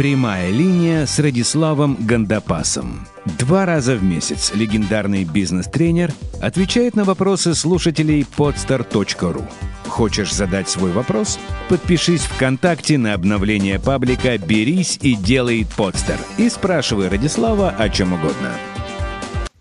Прямая 0.00 0.50
линия 0.50 1.04
с 1.04 1.18
Радиславом 1.18 1.94
Гандапасом. 2.00 3.06
Два 3.38 3.66
раза 3.66 3.96
в 3.96 4.02
месяц 4.02 4.50
легендарный 4.54 5.24
бизнес-тренер 5.24 6.10
отвечает 6.40 6.96
на 6.96 7.04
вопросы 7.04 7.54
слушателей 7.54 8.26
podstar.ru. 8.38 9.44
Хочешь 9.88 10.32
задать 10.32 10.70
свой 10.70 10.92
вопрос? 10.92 11.38
Подпишись 11.68 12.22
ВКонтакте 12.22 12.96
на 12.96 13.12
обновление 13.12 13.78
паблика 13.78 14.38
«Берись 14.38 14.98
и 15.02 15.14
делай 15.14 15.66
подстер» 15.76 16.16
и 16.38 16.48
спрашивай 16.48 17.10
Радислава 17.10 17.68
о 17.68 17.90
чем 17.90 18.14
угодно. 18.14 18.52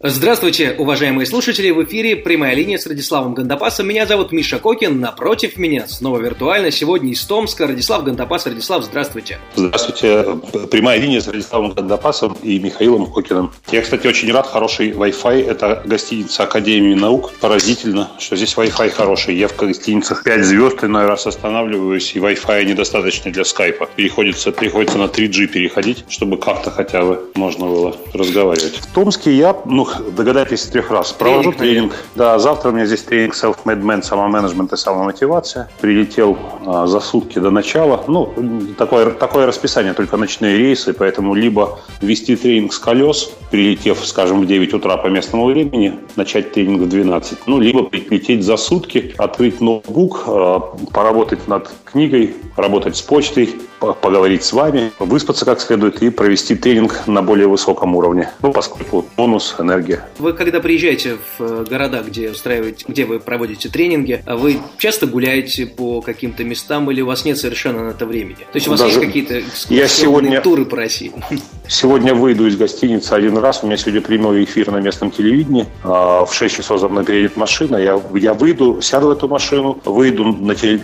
Здравствуйте, 0.02 0.78
уважаемые 0.78 1.26
слушатели! 1.26 1.72
В 1.72 1.84
эфире 1.84 2.16
прямая 2.16 2.56
линия 2.56 2.78
с 2.78 2.88
Радиславом 2.88 3.34
Гандапасом. 3.34 3.86
Меня 3.86 4.06
зовут 4.06 4.32
Миша 4.32 4.58
Кокин. 4.58 5.02
Напротив 5.02 5.58
меня, 5.58 5.90
снова 5.90 6.20
виртуально, 6.20 6.72
сегодня 6.72 7.12
из 7.12 7.22
Томска. 7.26 7.68
Радислав 7.68 8.06
Гандапас. 8.06 8.46
Радислав, 8.46 8.86
здравствуйте. 8.86 9.40
Здравствуйте. 9.56 10.24
Прямая 10.72 11.02
линия 11.02 11.20
с 11.20 11.28
Радиславом 11.28 11.74
Гандапасом 11.74 12.38
и 12.42 12.60
Михаилом 12.60 13.08
Кокиным. 13.08 13.52
Я, 13.74 13.82
кстати, 13.82 14.08
очень 14.08 14.32
рад. 14.32 14.48
Хороший 14.48 14.92
Wi-Fi. 14.92 15.46
Это 15.46 15.84
гостиница 15.84 16.44
Академии 16.44 16.94
наук. 16.94 17.34
Поразительно, 17.42 18.10
что 18.20 18.38
здесь 18.38 18.56
Wi-Fi 18.56 18.92
хороший. 18.92 19.36
Я 19.36 19.50
в 19.50 19.58
гостиницах 19.58 20.24
5 20.24 20.46
звезд 20.46 20.82
иной 20.82 21.08
раз 21.08 21.28
останавливаюсь, 21.28 22.16
и 22.16 22.20
Wi-Fi 22.20 22.64
недостаточно 22.64 23.34
для 23.34 23.44
скайпа. 23.44 23.90
Приходится, 23.98 24.54
приходится 24.54 24.98
на 24.98 25.08
3G 25.08 25.48
переходить, 25.48 26.06
чтобы 26.08 26.38
как-то 26.38 26.72
хотя 26.72 27.04
бы 27.04 27.30
можно 27.36 27.66
было 27.66 27.98
разговаривать. 28.14 28.78
В 28.78 28.94
Томске 28.94 29.34
я, 29.34 29.54
ну, 29.66 29.89
догадайтесь 30.16 30.64
трех 30.64 30.92
раз. 30.92 31.12
Провожу 31.12 31.52
тренинг. 31.52 31.58
тренинг. 31.58 31.94
Да, 32.16 32.40
завтра 32.40 32.70
у 32.70 32.72
меня 32.74 32.86
здесь 32.86 33.04
тренинг 33.04 33.36
Self-Made 33.36 33.82
Man, 33.82 34.04
самоменеджмент 34.04 34.74
и 34.74 34.78
самомотивация. 34.78 35.70
Прилетел 35.82 36.38
а, 36.66 36.88
за 36.88 37.00
сутки 37.00 37.40
до 37.40 37.52
начала. 37.52 38.04
Ну, 38.08 38.34
такое, 38.78 39.12
такое 39.12 39.46
расписание, 39.46 39.94
только 39.94 40.18
ночные 40.18 40.58
рейсы, 40.58 40.94
поэтому 40.94 41.36
либо 41.36 41.80
вести 42.02 42.36
тренинг 42.36 42.74
с 42.74 42.80
колес, 42.80 43.32
прилетев, 43.52 44.06
скажем, 44.06 44.42
в 44.42 44.46
9 44.46 44.74
утра 44.74 44.98
по 44.98 45.08
местному 45.08 45.46
времени, 45.46 46.00
начать 46.16 46.52
тренинг 46.52 46.82
в 46.82 46.90
12. 46.90 47.40
Ну, 47.48 47.60
либо 47.60 47.84
прилететь 47.84 48.44
за 48.44 48.58
сутки, 48.58 49.14
открыть 49.18 49.62
ноутбук, 49.62 50.24
а, 50.28 50.60
поработать 50.92 51.48
над 51.48 51.70
книгой, 51.92 52.36
работать 52.56 52.98
с 52.98 53.02
почтой, 53.02 53.56
поговорить 53.80 54.44
с 54.44 54.54
вами, 54.54 54.92
выспаться 55.00 55.46
как 55.46 55.62
следует 55.62 56.02
и 56.02 56.10
провести 56.10 56.56
тренинг 56.56 57.08
на 57.08 57.22
более 57.22 57.48
высоком 57.48 57.96
уровне. 57.96 58.30
Ну, 58.42 58.52
поскольку 58.52 59.06
бонус, 59.16 59.56
энергия. 59.60 60.08
Вы 60.18 60.34
когда 60.34 60.60
приезжаете 60.60 61.18
в 61.38 61.44
э, 61.44 61.66
города, 61.70 62.04
где 62.06 62.30
устраиваете, 62.30 62.86
где 62.88 63.06
вы 63.06 63.20
проводите 63.20 63.70
тренинги, 63.70 64.22
а 64.26 64.36
вы 64.36 64.60
часто 64.78 65.08
гуляете 65.08 65.66
по 65.66 66.02
каким-то 66.02 66.44
местам 66.44 66.90
или 66.92 67.02
у 67.02 67.06
вас 67.06 67.26
нет 67.26 67.38
совершенно 67.38 67.86
на 67.86 67.90
это 67.92 68.06
времени? 68.06 68.40
То 68.52 68.56
есть 68.56 68.68
у 68.68 68.72
вас 68.72 68.80
Даже 68.80 68.96
есть 68.96 69.06
какие-то 69.06 69.42
я 69.70 69.88
сегодня... 69.88 70.42
туры 70.42 70.66
по 70.66 70.76
России? 70.76 71.12
Сегодня 71.68 72.14
выйду 72.14 72.48
из 72.48 72.58
гостиницы 72.58 73.14
один 73.14 73.38
раз. 73.38 73.64
У 73.64 73.68
меня 73.68 73.78
сегодня 73.78 74.02
прямой 74.02 74.44
эфир 74.44 74.72
на 74.72 74.78
местном 74.78 75.12
телевидении. 75.12 75.68
А, 75.84 76.26
в 76.26 76.34
6 76.34 76.56
часов 76.56 76.80
за 76.80 76.90
мной 76.90 77.04
приедет 77.04 77.38
машина. 77.38 77.78
Я, 77.78 78.02
я 78.16 78.34
выйду, 78.34 78.82
сяду 78.82 79.08
в 79.08 79.12
эту 79.12 79.28
машину, 79.28 79.80
выйду 79.86 80.26
на, 80.26 80.56
теле, 80.56 80.82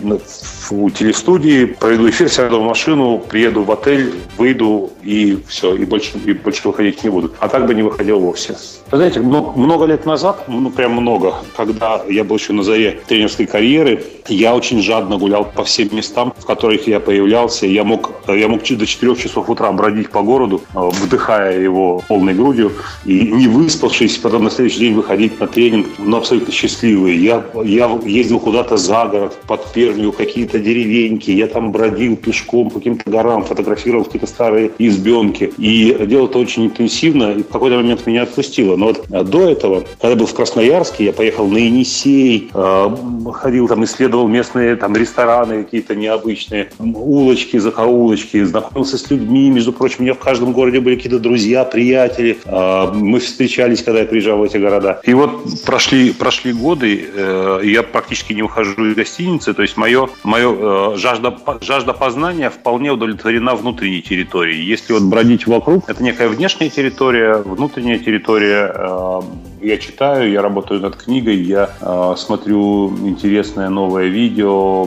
телестудии, 0.96 1.66
проведу 1.66 2.08
эфир, 2.08 2.28
сяду 2.28 2.60
в 2.60 2.64
машину, 2.64 3.18
приеду 3.18 3.62
в 3.62 3.70
отель, 3.70 4.14
выйду 4.36 4.90
и 5.02 5.38
все, 5.48 5.74
и 5.74 5.84
больше, 5.84 6.18
и 6.24 6.32
больше 6.32 6.66
выходить 6.68 7.04
не 7.04 7.10
буду. 7.10 7.32
А 7.38 7.48
так 7.48 7.66
бы 7.66 7.74
не 7.74 7.82
выходил 7.82 8.20
вовсе. 8.20 8.56
Вы 8.90 8.96
знаете, 8.98 9.20
много 9.20 9.84
лет 9.84 10.06
назад, 10.06 10.44
ну 10.48 10.70
прям 10.70 10.92
много, 10.92 11.34
когда 11.56 12.02
я 12.08 12.24
был 12.24 12.36
еще 12.36 12.52
на 12.52 12.62
заре 12.62 13.00
тренерской 13.06 13.46
карьеры, 13.46 14.04
я 14.28 14.54
очень 14.54 14.82
жадно 14.82 15.18
гулял 15.18 15.44
по 15.44 15.64
всем 15.64 15.88
местам, 15.92 16.32
в 16.36 16.44
которых 16.46 16.86
я 16.86 17.00
появлялся. 17.00 17.66
Я 17.66 17.84
мог, 17.84 18.12
я 18.28 18.48
мог 18.48 18.62
до 18.62 18.86
4 18.86 19.16
часов 19.16 19.48
утра 19.50 19.70
бродить 19.72 20.10
по 20.10 20.22
городу, 20.22 20.62
э, 20.74 20.78
вдыхая 21.02 21.60
его 21.60 22.02
полной 22.08 22.34
грудью, 22.34 22.72
и 23.04 23.32
не 23.32 23.48
выспавшись, 23.48 24.18
потом 24.18 24.44
на 24.44 24.50
следующий 24.50 24.80
день 24.80 24.94
выходить 24.94 25.38
на 25.40 25.46
тренинг, 25.46 25.86
но 25.98 26.18
абсолютно 26.18 26.52
счастливый. 26.52 27.16
Я, 27.16 27.44
я 27.64 27.98
ездил 28.04 28.40
куда-то 28.40 28.76
за 28.76 29.06
город, 29.06 29.36
под 29.46 29.72
Пермию, 29.72 30.12
какие-то 30.12 30.58
деревеньки, 30.86 31.30
я 31.30 31.46
там 31.46 31.72
бродил 31.72 32.16
пешком 32.16 32.70
по 32.70 32.78
каким-то 32.78 33.10
горам, 33.10 33.44
фотографировал 33.44 34.04
какие-то 34.04 34.26
старые 34.26 34.70
избенки. 34.78 35.52
И 35.58 35.96
делал 36.06 36.26
это 36.26 36.38
очень 36.38 36.66
интенсивно, 36.66 37.32
и 37.32 37.42
в 37.42 37.48
какой-то 37.48 37.76
момент 37.76 38.06
меня 38.06 38.22
отпустило. 38.22 38.76
Но 38.76 38.86
вот 38.86 39.04
а, 39.10 39.24
до 39.24 39.48
этого, 39.48 39.84
когда 40.00 40.16
был 40.16 40.26
в 40.26 40.34
Красноярске, 40.34 41.06
я 41.06 41.12
поехал 41.12 41.46
на 41.48 41.58
Енисей, 41.58 42.50
э, 42.52 42.90
ходил 43.32 43.68
там, 43.68 43.84
исследовал 43.84 44.28
местные 44.28 44.76
там 44.76 44.96
рестораны 44.96 45.64
какие-то 45.64 45.94
необычные, 45.94 46.70
улочки, 46.78 47.58
закоулочки, 47.58 48.42
знакомился 48.44 48.98
с 48.98 49.10
людьми. 49.10 49.50
Между 49.50 49.72
прочим, 49.72 49.96
у 50.00 50.02
меня 50.02 50.14
в 50.14 50.18
каждом 50.18 50.52
городе 50.52 50.80
были 50.80 50.96
какие-то 50.96 51.18
друзья, 51.18 51.64
приятели. 51.64 52.38
Э, 52.44 52.92
мы 52.92 53.20
встречались, 53.20 53.82
когда 53.82 54.00
я 54.00 54.06
приезжал 54.06 54.38
в 54.38 54.42
эти 54.42 54.56
города. 54.56 55.00
И 55.04 55.14
вот 55.14 55.30
прошли, 55.64 56.12
прошли 56.12 56.52
годы, 56.52 57.06
э, 57.14 57.60
я 57.64 57.82
практически 57.82 58.32
не 58.32 58.42
ухожу 58.42 58.86
из 58.86 58.94
гостиницы, 58.94 59.54
то 59.54 59.62
есть 59.62 59.76
мое, 59.76 60.08
мое 60.24 60.50
жажда, 60.96 61.36
жажда 61.60 61.92
познания 61.92 62.50
вполне 62.50 62.92
удовлетворена 62.92 63.54
внутренней 63.54 64.02
территорией. 64.02 64.64
Если 64.64 64.92
вот 64.92 65.02
бродить 65.02 65.46
вокруг, 65.46 65.88
это 65.88 66.02
некая 66.02 66.28
внешняя 66.28 66.70
территория, 66.70 67.36
внутренняя 67.36 67.98
территория 67.98 69.22
я 69.60 69.78
читаю, 69.78 70.30
я 70.30 70.42
работаю 70.42 70.80
над 70.80 70.96
книгой, 70.96 71.36
я 71.36 71.70
э, 71.80 72.14
смотрю 72.16 72.96
интересное 73.06 73.68
новое 73.68 74.06
видео, 74.06 74.86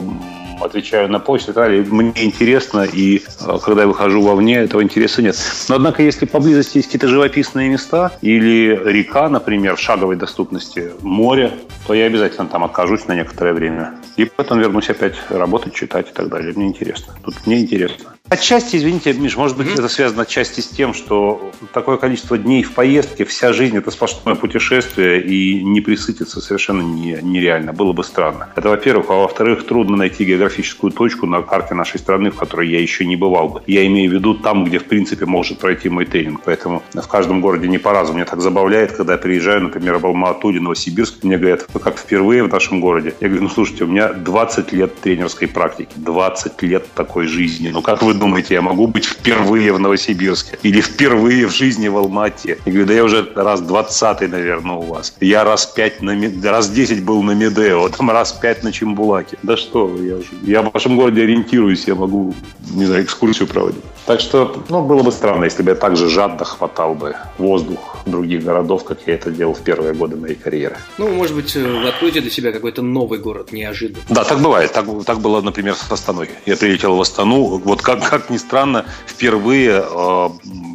отвечаю 0.62 1.08
на 1.08 1.18
почту 1.18 1.52
и 1.52 1.54
так 1.54 1.64
далее. 1.64 1.84
Мне 1.84 2.12
интересно, 2.16 2.82
и 2.82 3.18
э, 3.18 3.58
когда 3.64 3.82
я 3.82 3.88
выхожу 3.88 4.22
вовне, 4.22 4.56
этого 4.56 4.82
интереса 4.82 5.22
нет. 5.22 5.36
Но, 5.68 5.76
однако, 5.76 6.02
если 6.02 6.26
поблизости 6.26 6.78
есть 6.78 6.88
какие-то 6.88 7.08
живописные 7.08 7.68
места 7.68 8.12
или 8.22 8.80
река, 8.84 9.28
например, 9.28 9.76
в 9.76 9.80
шаговой 9.80 10.16
доступности, 10.16 10.92
море, 11.02 11.52
то 11.86 11.94
я 11.94 12.06
обязательно 12.06 12.46
там 12.46 12.64
окажусь 12.64 13.06
на 13.06 13.14
некоторое 13.14 13.52
время. 13.52 13.94
И 14.16 14.24
потом 14.24 14.60
вернусь 14.60 14.90
опять 14.90 15.14
работать, 15.28 15.74
читать 15.74 16.08
и 16.10 16.12
так 16.12 16.28
далее. 16.28 16.52
Мне 16.54 16.68
интересно. 16.68 17.14
Тут 17.24 17.34
мне 17.46 17.60
интересно. 17.60 18.14
Отчасти, 18.30 18.76
извините, 18.76 19.12
Миш, 19.12 19.36
может 19.36 19.56
быть, 19.56 19.66
mm-hmm. 19.66 19.74
это 19.74 19.88
связано 19.88 20.22
отчасти 20.22 20.60
с 20.60 20.68
тем, 20.68 20.94
что 20.94 21.50
такое 21.74 21.96
количество 21.96 22.38
дней 22.38 22.62
в 22.62 22.74
поездке, 22.74 23.24
вся 23.24 23.52
жизнь– 23.52 23.76
это 23.78 23.90
сплошное 23.90 24.36
путешествие, 24.36 25.20
и 25.20 25.64
не 25.64 25.80
присытиться 25.80 26.40
совершенно 26.40 26.82
не, 26.82 27.18
нереально. 27.22 27.72
Было 27.72 27.92
бы 27.92 28.04
странно. 28.04 28.48
Это, 28.54 28.68
во-первых. 28.68 29.10
А 29.10 29.14
во-вторых, 29.14 29.66
трудно 29.66 29.96
найти 29.96 30.24
географическую 30.24 30.92
точку 30.92 31.26
на 31.26 31.42
карте 31.42 31.74
нашей 31.74 31.98
страны, 31.98 32.30
в 32.30 32.36
которой 32.36 32.68
я 32.68 32.80
еще 32.80 33.04
не 33.04 33.16
бывал 33.16 33.48
бы. 33.48 33.62
Я 33.66 33.84
имею 33.88 34.08
в 34.08 34.14
виду 34.14 34.34
там, 34.34 34.64
где, 34.64 34.78
в 34.78 34.84
принципе, 34.84 35.26
может 35.26 35.58
пройти 35.58 35.88
мой 35.88 36.06
тренинг. 36.06 36.42
Поэтому 36.44 36.84
в 36.94 37.08
каждом 37.08 37.40
городе 37.40 37.66
не 37.66 37.78
по-разному. 37.78 38.18
Меня 38.18 38.26
так 38.26 38.40
забавляет, 38.40 38.92
когда 38.92 39.14
я 39.14 39.18
приезжаю, 39.18 39.62
например, 39.62 39.96
в 39.96 40.06
Алма-Ату 40.06 40.50
или 40.50 40.60
Новосибирск, 40.60 41.24
мне 41.24 41.36
говорят, 41.36 41.66
вы 41.74 41.80
как 41.80 41.98
впервые 41.98 42.44
в 42.44 42.48
нашем 42.48 42.80
городе? 42.80 43.12
Я 43.20 43.26
говорю, 43.26 43.42
ну, 43.42 43.50
слушайте, 43.50 43.82
у 43.82 43.88
меня 43.88 44.12
20 44.12 44.72
лет 44.72 45.00
тренерской 45.00 45.48
практики, 45.48 45.90
20 45.96 46.62
лет 46.62 46.86
такой 46.94 47.26
жизни. 47.26 47.70
Ну, 47.72 47.82
как 47.82 48.02
вы 48.02 48.19
думаете, 48.20 48.54
я 48.54 48.62
могу 48.62 48.86
быть 48.86 49.06
впервые 49.06 49.72
в 49.72 49.80
Новосибирске 49.80 50.58
или 50.62 50.80
впервые 50.80 51.46
в 51.46 51.52
жизни 51.52 51.88
в 51.88 51.96
Алмате? 51.96 52.58
Я 52.64 52.72
говорю, 52.72 52.86
да 52.86 52.94
я 52.94 53.04
уже 53.04 53.28
раз 53.34 53.60
двадцатый, 53.60 54.28
наверное, 54.28 54.76
у 54.76 54.82
вас. 54.82 55.14
Я 55.20 55.42
раз 55.42 55.66
пять 55.66 56.02
на 56.02 56.14
раз 56.44 56.70
десять 56.70 57.02
был 57.02 57.22
на 57.22 57.32
Медео, 57.32 57.88
там 57.88 58.10
раз 58.10 58.32
пять 58.32 58.62
на 58.62 58.72
Чембулаке. 58.72 59.38
Да 59.42 59.56
что 59.56 59.86
вы, 59.86 60.06
я 60.06 60.16
уже... 60.16 60.28
Я 60.42 60.62
в 60.62 60.72
вашем 60.72 60.96
городе 60.96 61.22
ориентируюсь, 61.22 61.84
я 61.88 61.94
могу, 61.94 62.34
не 62.74 62.84
знаю, 62.84 63.02
экскурсию 63.02 63.48
проводить. 63.48 63.82
Так 64.06 64.20
что, 64.20 64.64
ну, 64.68 64.82
было 64.82 65.02
бы 65.02 65.12
странно, 65.12 65.44
если 65.44 65.62
бы 65.62 65.70
я 65.70 65.74
так 65.76 65.96
же 65.96 66.08
жадно 66.08 66.44
хватал 66.44 66.94
бы 66.94 67.16
воздух 67.38 67.98
других 68.06 68.44
городов, 68.44 68.84
как 68.84 68.98
я 69.06 69.14
это 69.14 69.30
делал 69.30 69.54
в 69.54 69.60
первые 69.60 69.94
годы 69.94 70.16
моей 70.16 70.34
карьеры. 70.34 70.76
Ну, 70.98 71.08
может 71.10 71.34
быть, 71.34 71.54
э, 71.54 71.60
вы 71.60 71.88
откроете 71.88 72.20
для 72.20 72.30
себя 72.30 72.52
какой-то 72.52 72.82
новый 72.82 73.18
город 73.18 73.52
неожиданно. 73.52 74.02
Да, 74.08 74.24
так 74.24 74.40
бывает. 74.40 74.72
Так, 74.72 74.86
так 75.06 75.20
было, 75.20 75.40
например, 75.40 75.74
с 75.74 75.90
Астаной. 75.90 76.28
Я 76.46 76.56
прилетел 76.56 76.96
в 76.96 77.00
Астану. 77.00 77.58
Вот 77.58 77.82
как, 77.82 78.02
как 78.10 78.28
ни 78.28 78.36
странно, 78.36 78.84
впервые 79.06 79.84
э, 79.84 80.28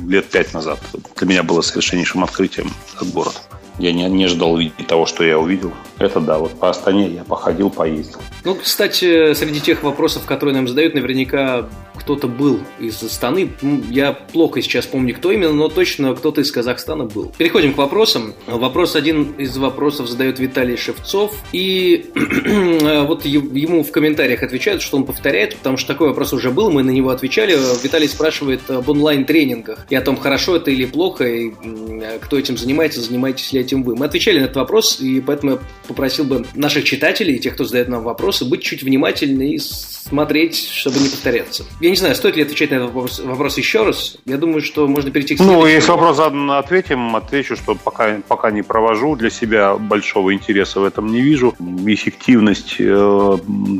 лет 0.07 0.29
пять 0.29 0.53
назад 0.53 0.79
для 1.17 1.27
меня 1.27 1.43
было 1.43 1.61
совершеннейшим 1.61 2.23
открытием 2.23 2.71
этот 2.95 3.11
город. 3.11 3.41
Я 3.79 3.91
не, 3.91 4.07
не 4.09 4.27
ждал 4.27 4.53
увидеть 4.53 4.87
того, 4.87 5.05
что 5.05 5.23
я 5.23 5.37
увидел. 5.37 5.73
Это 5.99 6.19
да, 6.19 6.39
вот 6.39 6.59
по 6.59 6.69
Астане 6.69 7.07
я 7.07 7.23
походил, 7.23 7.69
поездил. 7.69 8.19
Ну, 8.43 8.55
кстати, 8.55 9.33
среди 9.33 9.59
тех 9.59 9.83
вопросов, 9.83 10.25
которые 10.25 10.55
нам 10.55 10.67
задают, 10.67 10.93
наверняка 10.93 11.67
кто-то 12.05 12.27
был 12.27 12.59
из 12.79 13.01
Астаны. 13.01 13.49
Я 13.89 14.13
плохо 14.13 14.61
сейчас 14.61 14.85
помню, 14.85 15.15
кто 15.15 15.31
именно, 15.31 15.53
но 15.53 15.69
точно 15.69 16.13
кто-то 16.13 16.41
из 16.41 16.51
Казахстана 16.51 17.05
был. 17.05 17.33
Переходим 17.37 17.73
к 17.73 17.77
вопросам. 17.77 18.35
Вопрос 18.45 18.95
один 18.95 19.31
из 19.39 19.57
вопросов 19.57 20.07
задает 20.07 20.37
Виталий 20.37 20.77
Шевцов. 20.77 21.33
И 21.51 22.11
вот 23.07 23.25
ему 23.25 23.83
в 23.83 23.91
комментариях 23.91 24.43
отвечают, 24.43 24.83
что 24.83 24.97
он 24.97 25.05
повторяет, 25.05 25.55
потому 25.55 25.77
что 25.77 25.87
такой 25.87 26.09
вопрос 26.09 26.33
уже 26.33 26.51
был, 26.51 26.69
мы 26.69 26.83
на 26.83 26.91
него 26.91 27.09
отвечали. 27.09 27.57
Виталий 27.83 28.07
спрашивает 28.07 28.69
об 28.69 28.87
онлайн-тренингах 28.87 29.87
и 29.89 29.95
о 29.95 30.01
том, 30.01 30.17
хорошо 30.17 30.57
это 30.57 30.69
или 30.69 30.85
плохо, 30.85 31.25
и 31.25 31.51
кто 32.21 32.37
этим 32.37 32.57
занимается, 32.57 33.01
занимаетесь 33.01 33.51
ли 33.51 33.61
делаете 33.65 33.75
вы? 33.75 33.95
Мы 33.95 34.05
отвечали 34.05 34.39
на 34.39 34.45
этот 34.45 34.57
вопрос, 34.57 34.99
и 34.99 35.19
поэтому 35.21 35.53
я 35.53 35.59
попросил 35.87 36.25
бы 36.25 36.45
наших 36.53 36.83
читателей, 36.83 37.39
тех, 37.39 37.53
кто 37.53 37.65
задает 37.65 37.89
нам 37.89 38.03
вопросы, 38.03 38.45
быть 38.45 38.61
чуть 38.61 38.83
внимательнее 38.83 39.55
и 39.55 39.59
смотреть, 39.59 40.69
чтобы 40.69 40.99
не 40.99 41.09
повторяться. 41.09 41.65
Я 41.81 41.89
не 41.89 41.95
знаю, 41.95 42.15
стоит 42.15 42.35
ли 42.35 42.43
отвечать 42.43 42.71
на 42.71 42.75
этот 42.75 42.87
вопрос, 42.87 43.19
вопрос 43.19 43.57
еще 43.57 43.83
раз. 43.83 44.17
Я 44.25 44.37
думаю, 44.37 44.61
что 44.61 44.87
можно 44.87 45.11
перейти 45.11 45.35
к 45.35 45.37
следующему. 45.37 45.61
Ну, 45.61 45.67
если 45.67 45.91
вопрос 45.91 46.17
задан, 46.17 46.51
ответим. 46.51 47.15
Отвечу, 47.15 47.55
что 47.55 47.75
пока, 47.75 48.17
пока 48.27 48.51
не 48.51 48.61
провожу 48.61 49.15
для 49.15 49.29
себя 49.29 49.75
большого 49.75 50.33
интереса 50.33 50.79
в 50.79 50.83
этом 50.83 51.07
не 51.07 51.21
вижу. 51.21 51.55
Эффективность 51.87 52.75
э, 52.79 53.37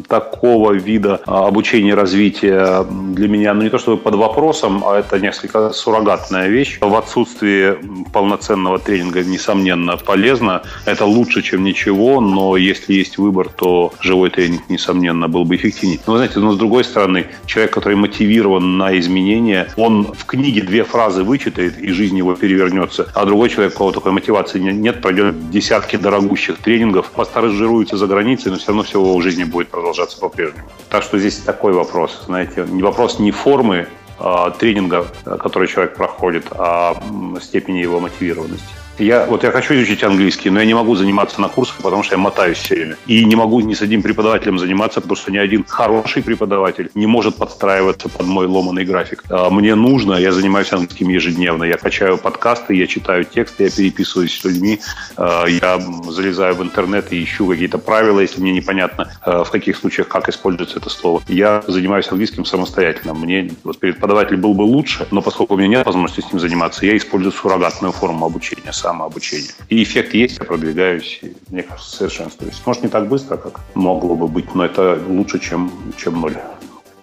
такого 0.07 0.71
вида 0.71 1.21
обучения 1.25 1.91
и 1.91 1.93
развития 1.93 2.83
для 3.13 3.27
меня, 3.27 3.53
ну 3.53 3.61
не 3.61 3.69
то 3.69 3.77
чтобы 3.77 3.97
под 3.97 4.15
вопросом, 4.15 4.83
а 4.85 4.97
это 4.99 5.19
несколько 5.19 5.71
суррогатная 5.71 6.47
вещь. 6.47 6.79
В 6.81 6.95
отсутствии 6.95 7.77
полноценного 8.11 8.79
тренинга, 8.79 9.23
несомненно, 9.23 9.74
полезно. 10.05 10.63
Это 10.85 11.05
лучше, 11.05 11.41
чем 11.41 11.63
ничего, 11.63 12.21
но 12.21 12.57
если 12.57 12.93
есть 12.93 13.17
выбор, 13.17 13.49
то 13.49 13.93
живой 14.01 14.29
тренинг, 14.29 14.69
несомненно, 14.69 15.27
был 15.27 15.45
бы 15.45 15.55
эффективнее. 15.55 15.99
Но, 16.07 16.13
вы 16.13 16.19
знаете, 16.19 16.39
но 16.39 16.51
с 16.51 16.57
другой 16.57 16.83
стороны, 16.83 17.27
человек, 17.45 17.73
который 17.73 17.95
мотивирован 17.95 18.77
на 18.77 18.97
изменения, 18.99 19.67
он 19.77 20.13
в 20.13 20.25
книге 20.25 20.61
две 20.61 20.83
фразы 20.83 21.23
вычитает, 21.23 21.77
и 21.79 21.91
жизнь 21.91 22.17
его 22.17 22.35
перевернется. 22.35 23.07
А 23.13 23.25
другой 23.25 23.49
человек, 23.49 23.75
у 23.75 23.77
кого 23.77 23.91
такой 23.91 24.11
мотивации 24.11 24.59
нет, 24.59 25.01
пройдет 25.01 25.49
десятки 25.49 25.95
дорогущих 25.95 26.57
тренингов, 26.57 27.11
постаражируется 27.11 27.97
за 27.97 28.07
границей, 28.07 28.51
но 28.51 28.57
все 28.57 28.67
равно 28.67 28.83
все 28.83 28.99
его 28.99 29.17
в 29.17 29.21
жизни 29.21 29.43
будет 29.43 29.69
продолжаться 29.69 30.19
по-прежнему. 30.19 30.67
Так 30.89 31.03
что 31.03 31.19
здесь 31.19 31.37
такой 31.37 31.73
вопрос, 31.73 32.23
знаете, 32.25 32.63
вопрос 32.63 33.19
не 33.19 33.31
формы 33.31 33.87
а, 34.19 34.51
тренинга, 34.51 35.07
который 35.23 35.67
человек 35.67 35.95
проходит, 35.95 36.45
а 36.51 36.95
степени 37.41 37.79
его 37.79 37.99
мотивированности. 37.99 38.84
Я, 38.97 39.25
вот 39.25 39.43
я 39.43 39.51
хочу 39.51 39.73
изучить 39.75 40.03
английский, 40.03 40.49
но 40.49 40.59
я 40.59 40.65
не 40.65 40.73
могу 40.73 40.95
заниматься 40.95 41.41
на 41.41 41.49
курсах, 41.49 41.77
потому 41.81 42.01
что 42.03 42.15
я 42.15 42.17
мотаюсь 42.17 42.57
все 42.57 42.75
время. 42.75 42.97
И 43.07 43.25
не 43.25 43.35
могу 43.35 43.59
ни 43.59 43.73
с 43.73 43.81
одним 43.81 44.01
преподавателем 44.01 44.57
заниматься, 44.57 45.01
потому 45.01 45.17
что 45.17 45.31
ни 45.31 45.37
один 45.37 45.65
хороший 45.67 46.23
преподаватель 46.23 46.89
не 46.95 47.05
может 47.05 47.35
подстраиваться 47.35 48.07
под 48.07 48.25
мой 48.25 48.45
ломанный 48.45 48.85
график. 48.85 49.23
А 49.29 49.49
мне 49.49 49.75
нужно, 49.75 50.13
я 50.13 50.31
занимаюсь 50.31 50.71
английским 50.71 51.09
ежедневно. 51.09 51.65
Я 51.65 51.77
качаю 51.77 52.17
подкасты, 52.17 52.75
я 52.75 52.87
читаю 52.87 53.25
тексты, 53.25 53.65
я 53.65 53.69
переписываюсь 53.69 54.39
с 54.39 54.43
людьми, 54.45 54.79
а, 55.17 55.45
я 55.45 55.81
залезаю 56.07 56.55
в 56.55 56.63
интернет 56.63 57.11
и 57.11 57.21
ищу 57.21 57.47
какие-то 57.47 57.77
правила, 57.77 58.21
если 58.21 58.39
мне 58.39 58.53
непонятно, 58.53 59.11
а, 59.21 59.43
в 59.43 59.51
каких 59.51 59.75
случаях 59.75 60.07
как 60.07 60.29
используется 60.29 60.79
это 60.79 60.89
слово. 60.89 61.21
Я 61.27 61.63
занимаюсь 61.67 62.07
английским 62.09 62.45
самостоятельно. 62.45 63.13
Мне 63.13 63.51
вот 63.65 63.79
преподаватель 63.79 64.37
был 64.37 64.53
бы 64.53 64.61
лучше, 64.61 65.05
но 65.11 65.21
поскольку 65.21 65.55
у 65.55 65.57
меня 65.57 65.79
нет 65.79 65.85
возможности 65.85 66.21
с 66.21 66.31
ним 66.31 66.39
заниматься, 66.39 66.85
я 66.85 66.95
использую 66.95 67.33
суррогатную 67.33 67.91
форму 67.91 68.25
обучения 68.25 68.71
самообучение. 68.85 69.51
И 69.69 69.81
эффект 69.81 70.13
есть, 70.13 70.37
я 70.39 70.45
продвигаюсь, 70.45 71.19
и, 71.23 71.35
мне 71.49 71.63
кажется, 71.63 71.97
совершенствуюсь. 71.97 72.61
Может, 72.65 72.83
не 72.83 72.89
так 72.89 73.07
быстро, 73.07 73.37
как 73.37 73.59
могло 73.73 74.15
бы 74.15 74.27
быть, 74.27 74.53
но 74.53 74.65
это 74.65 74.99
лучше, 75.07 75.39
чем, 75.39 75.71
чем 75.97 76.21
ноль. 76.21 76.37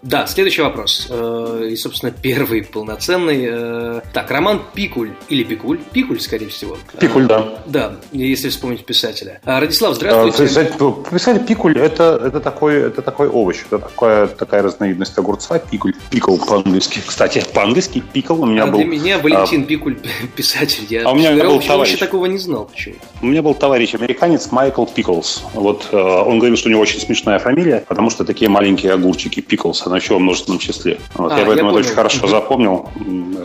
Да, 0.02 0.26
следующий 0.26 0.62
вопрос. 0.62 1.06
Э, 1.10 1.69
и, 1.70 1.76
собственно, 1.76 2.10
первый 2.10 2.64
полноценный. 2.64 3.46
Э, 3.49 4.00
так, 4.12 4.32
Роман 4.32 4.62
Пикуль 4.75 5.12
или 5.28 5.44
Пикуль? 5.44 5.78
Пикуль, 5.93 6.20
скорее 6.20 6.49
всего. 6.49 6.76
Пикуль, 6.99 7.26
да. 7.26 7.62
Да, 7.66 7.94
если 8.10 8.49
вспомнить 8.49 8.84
писателя. 8.84 9.40
Радислав, 9.44 9.94
здравствуйте. 9.94 10.72
Писатель 11.08 11.46
Пикуль 11.46 11.78
это, 11.78 12.20
это, 12.25 12.40
такой, 12.40 12.88
это 12.88 13.00
такой 13.00 13.28
овощ. 13.28 13.58
Это 13.70 13.78
такая, 13.78 14.26
такая 14.26 14.62
разновидность 14.62 15.16
огурца. 15.16 15.60
Пикуль. 15.60 15.94
Пикл 16.10 16.37
по-английски. 16.37 17.00
Кстати, 17.06 17.44
по-английски 17.55 18.02
пикл 18.12 18.43
у 18.43 18.46
меня 18.46 18.64
а 18.64 18.66
был... 18.66 18.78
для 18.78 18.87
меня 18.87 19.19
Валентин 19.20 19.62
а... 19.62 19.64
Пикуль 19.66 19.98
писатель. 20.37 20.84
Я, 20.90 21.06
а 21.06 21.12
у 21.12 21.14
меня 21.14 21.32
был 21.32 21.60
товарищ. 21.60 21.96
такого 21.98 22.26
не 22.26 22.38
знал. 22.38 22.64
Почему? 22.64 22.96
У 23.20 23.26
меня 23.26 23.43
был 23.43 23.55
товарищ 23.55 23.94
американец 23.94 24.50
Майкл 24.50 24.84
Пиклс. 24.84 25.44
Вот 25.55 25.90
э, 25.93 25.96
он 25.96 26.40
говорил, 26.40 26.56
что 26.56 26.69
у 26.69 26.72
него 26.72 26.82
очень 26.82 26.98
смешная 26.98 27.38
фамилия, 27.38 27.84
потому 27.87 28.10
что 28.10 28.25
такие 28.25 28.50
маленькие 28.50 28.94
огурчики 28.94 29.38
Пиклс 29.40 29.91
на 29.92 29.96
еще 29.96 30.16
в 30.16 30.20
множественном 30.20 30.58
числе. 30.58 30.98
Вот, 31.14 31.32
а, 31.32 31.38
я 31.38 31.44
поэтому 31.44 31.70
я 31.70 31.78
это 31.78 31.86
очень 31.86 31.94
хорошо 31.94 32.26
запомнил. 32.26 32.88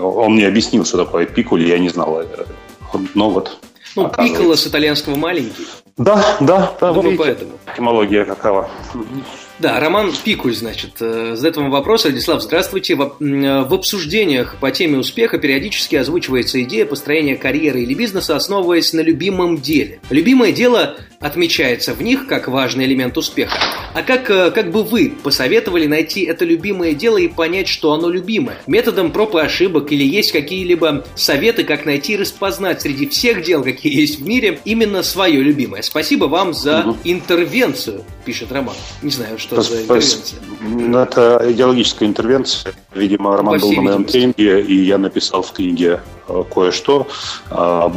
Он 0.01 0.33
мне 0.33 0.47
объяснил, 0.47 0.85
что 0.85 0.97
такое 0.97 1.25
пикули, 1.25 1.67
я 1.67 1.77
не 1.77 1.89
знал. 1.89 2.21
Но 3.13 3.29
вот. 3.29 3.59
Ну, 3.95 4.09
пикколо 4.09 4.55
с 4.55 4.65
итальянского 4.65 5.15
маленький. 5.15 5.67
Да, 5.97 6.37
да, 6.39 6.73
да. 6.79 6.93
Думаю, 6.93 7.17
вот 7.17 7.25
поэтому. 7.25 7.51
Этимология 7.73 8.25
какова. 8.25 8.69
Да, 9.59 9.79
Роман 9.79 10.13
Пикуль, 10.23 10.53
значит, 10.53 10.97
э, 10.99 11.35
задает 11.35 11.57
вам 11.57 11.71
вопрос. 11.71 12.03
Владислав, 12.03 12.43
здравствуйте. 12.43 12.95
В, 12.95 13.15
э, 13.19 13.63
в 13.63 13.73
обсуждениях 13.73 14.57
по 14.59 14.69
теме 14.69 14.99
успеха 14.99 15.39
периодически 15.39 15.95
озвучивается 15.95 16.61
идея 16.61 16.85
построения 16.85 17.35
карьеры 17.35 17.81
или 17.81 17.95
бизнеса, 17.95 18.35
основываясь 18.35 18.93
на 18.93 18.99
любимом 18.99 19.57
деле. 19.57 19.99
Любимое 20.11 20.51
дело 20.51 20.97
отмечается 21.19 21.95
в 21.95 22.03
них 22.03 22.27
как 22.27 22.47
важный 22.47 22.85
элемент 22.85 23.17
успеха. 23.17 23.57
А 23.95 24.03
как, 24.03 24.29
э, 24.29 24.51
как 24.51 24.71
бы 24.71 24.83
вы 24.83 25.11
посоветовали 25.23 25.87
найти 25.87 26.21
это 26.21 26.45
любимое 26.45 26.93
дело 26.93 27.17
и 27.17 27.27
понять, 27.27 27.67
что 27.67 27.93
оно 27.93 28.09
любимое? 28.09 28.57
Методом 28.67 29.11
проб 29.11 29.33
и 29.35 29.39
ошибок 29.39 29.91
или 29.91 30.03
есть 30.03 30.31
какие-либо 30.31 31.03
советы, 31.15 31.63
как 31.63 31.85
найти 31.85 32.13
и 32.13 32.17
распознать 32.17 32.83
среди 32.83 33.07
всех 33.07 33.41
дел, 33.41 33.63
какие 33.63 33.99
есть 33.99 34.19
в 34.19 34.27
мире, 34.27 34.59
именно 34.65 35.01
свое 35.01 35.41
любимое? 35.41 35.81
Спасибо 35.81 36.25
вам 36.25 36.53
за 36.53 36.81
угу. 36.81 36.97
интервенцию, 37.03 38.03
пишет 38.23 38.51
Роман. 38.51 38.75
Не 39.01 39.09
знаю, 39.09 39.39
что 39.47 39.61
за 39.61 39.81
интервенция. 39.81 40.35
Это 40.93 41.45
идеологическая 41.49 42.05
интервенция. 42.05 42.73
Видимо, 42.93 43.37
Роман 43.37 43.59
был 43.59 43.71
на 43.73 43.81
моем 43.81 44.03
тренинге, 44.05 44.61
и 44.61 44.75
я 44.85 44.97
написал 44.97 45.41
в 45.41 45.51
книге 45.51 46.01
кое-что, 46.53 47.07
а, 47.49 47.91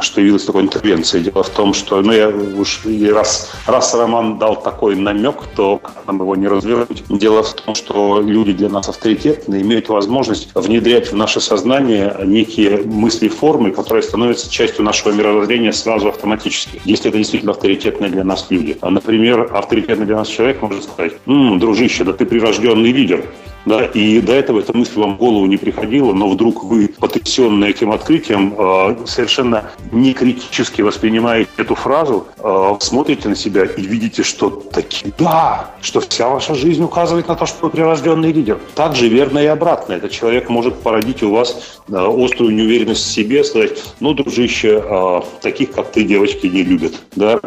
что 0.00 0.20
явилось 0.20 0.44
такой 0.44 0.62
интервенцией. 0.62 1.24
Дело 1.24 1.42
в 1.42 1.48
том, 1.50 1.74
что, 1.74 2.00
ну, 2.02 2.12
я 2.12 2.28
уж 2.28 2.84
и 2.84 3.10
раз, 3.10 3.50
раз 3.66 3.94
Роман 3.94 4.38
дал 4.38 4.60
такой 4.60 4.96
намек, 4.96 5.36
то 5.56 5.78
как 5.78 6.06
нам 6.06 6.16
его 6.16 6.36
не 6.36 6.48
развернуть. 6.48 7.04
Дело 7.08 7.42
в 7.42 7.52
том, 7.54 7.74
что 7.74 8.20
люди 8.20 8.52
для 8.52 8.68
нас 8.68 8.88
авторитетные 8.88 9.62
имеют 9.62 9.88
возможность 9.88 10.50
внедрять 10.54 11.12
в 11.12 11.16
наше 11.16 11.40
сознание 11.40 12.16
некие 12.24 12.82
мысли 12.82 13.28
формы, 13.28 13.70
которые 13.70 14.02
становятся 14.02 14.50
частью 14.50 14.84
нашего 14.84 15.12
мировоззрения 15.12 15.72
сразу 15.72 16.08
автоматически, 16.08 16.80
если 16.84 17.08
это 17.08 17.18
действительно 17.18 17.52
авторитетные 17.52 18.10
для 18.10 18.24
нас 18.24 18.46
люди. 18.50 18.76
А, 18.80 18.90
например, 18.90 19.50
авторитетный 19.52 20.06
для 20.06 20.16
нас 20.16 20.28
человек 20.28 20.62
может 20.62 20.84
сказать, 20.84 21.14
«М, 21.26 21.58
дружище, 21.58 22.04
да 22.04 22.12
ты 22.12 22.26
прирожденный 22.26 22.92
лидер 22.92 23.24
да, 23.66 23.84
и 23.84 24.20
до 24.20 24.32
этого 24.32 24.60
эта 24.60 24.76
мысль 24.76 24.98
вам 24.98 25.14
в 25.14 25.18
голову 25.18 25.46
не 25.46 25.56
приходила, 25.56 26.12
но 26.12 26.28
вдруг 26.28 26.64
вы, 26.64 26.88
потрясенные 26.88 27.70
этим 27.70 27.92
открытием, 27.92 28.54
э, 28.56 28.96
совершенно 29.06 29.70
не 29.92 30.14
критически 30.14 30.82
воспринимаете 30.82 31.50
эту 31.58 31.74
фразу, 31.74 32.26
э, 32.38 32.76
смотрите 32.80 33.28
на 33.28 33.36
себя 33.36 33.64
и 33.64 33.82
видите, 33.82 34.22
что 34.22 34.50
таки 34.50 35.12
да, 35.18 35.70
что 35.82 36.00
вся 36.00 36.28
ваша 36.28 36.54
жизнь 36.54 36.82
указывает 36.82 37.28
на 37.28 37.34
то, 37.34 37.46
что 37.46 37.66
вы 37.66 37.70
прирожденный 37.70 38.32
лидер. 38.32 38.58
Также 38.74 39.08
верно 39.08 39.38
и 39.38 39.46
обратно. 39.46 39.92
Этот 39.92 40.10
человек 40.10 40.48
может 40.48 40.76
породить 40.76 41.22
у 41.22 41.30
вас 41.30 41.80
э, 41.88 41.92
острую 41.94 42.54
неуверенность 42.54 43.04
в 43.04 43.12
себе, 43.12 43.44
сказать, 43.44 43.82
ну, 44.00 44.14
дружище, 44.14 45.22
таких, 45.42 45.72
как 45.72 45.92
ты, 45.92 46.04
девочки, 46.04 46.46
не 46.46 46.62
любят. 46.62 46.94
Да? 47.14 47.40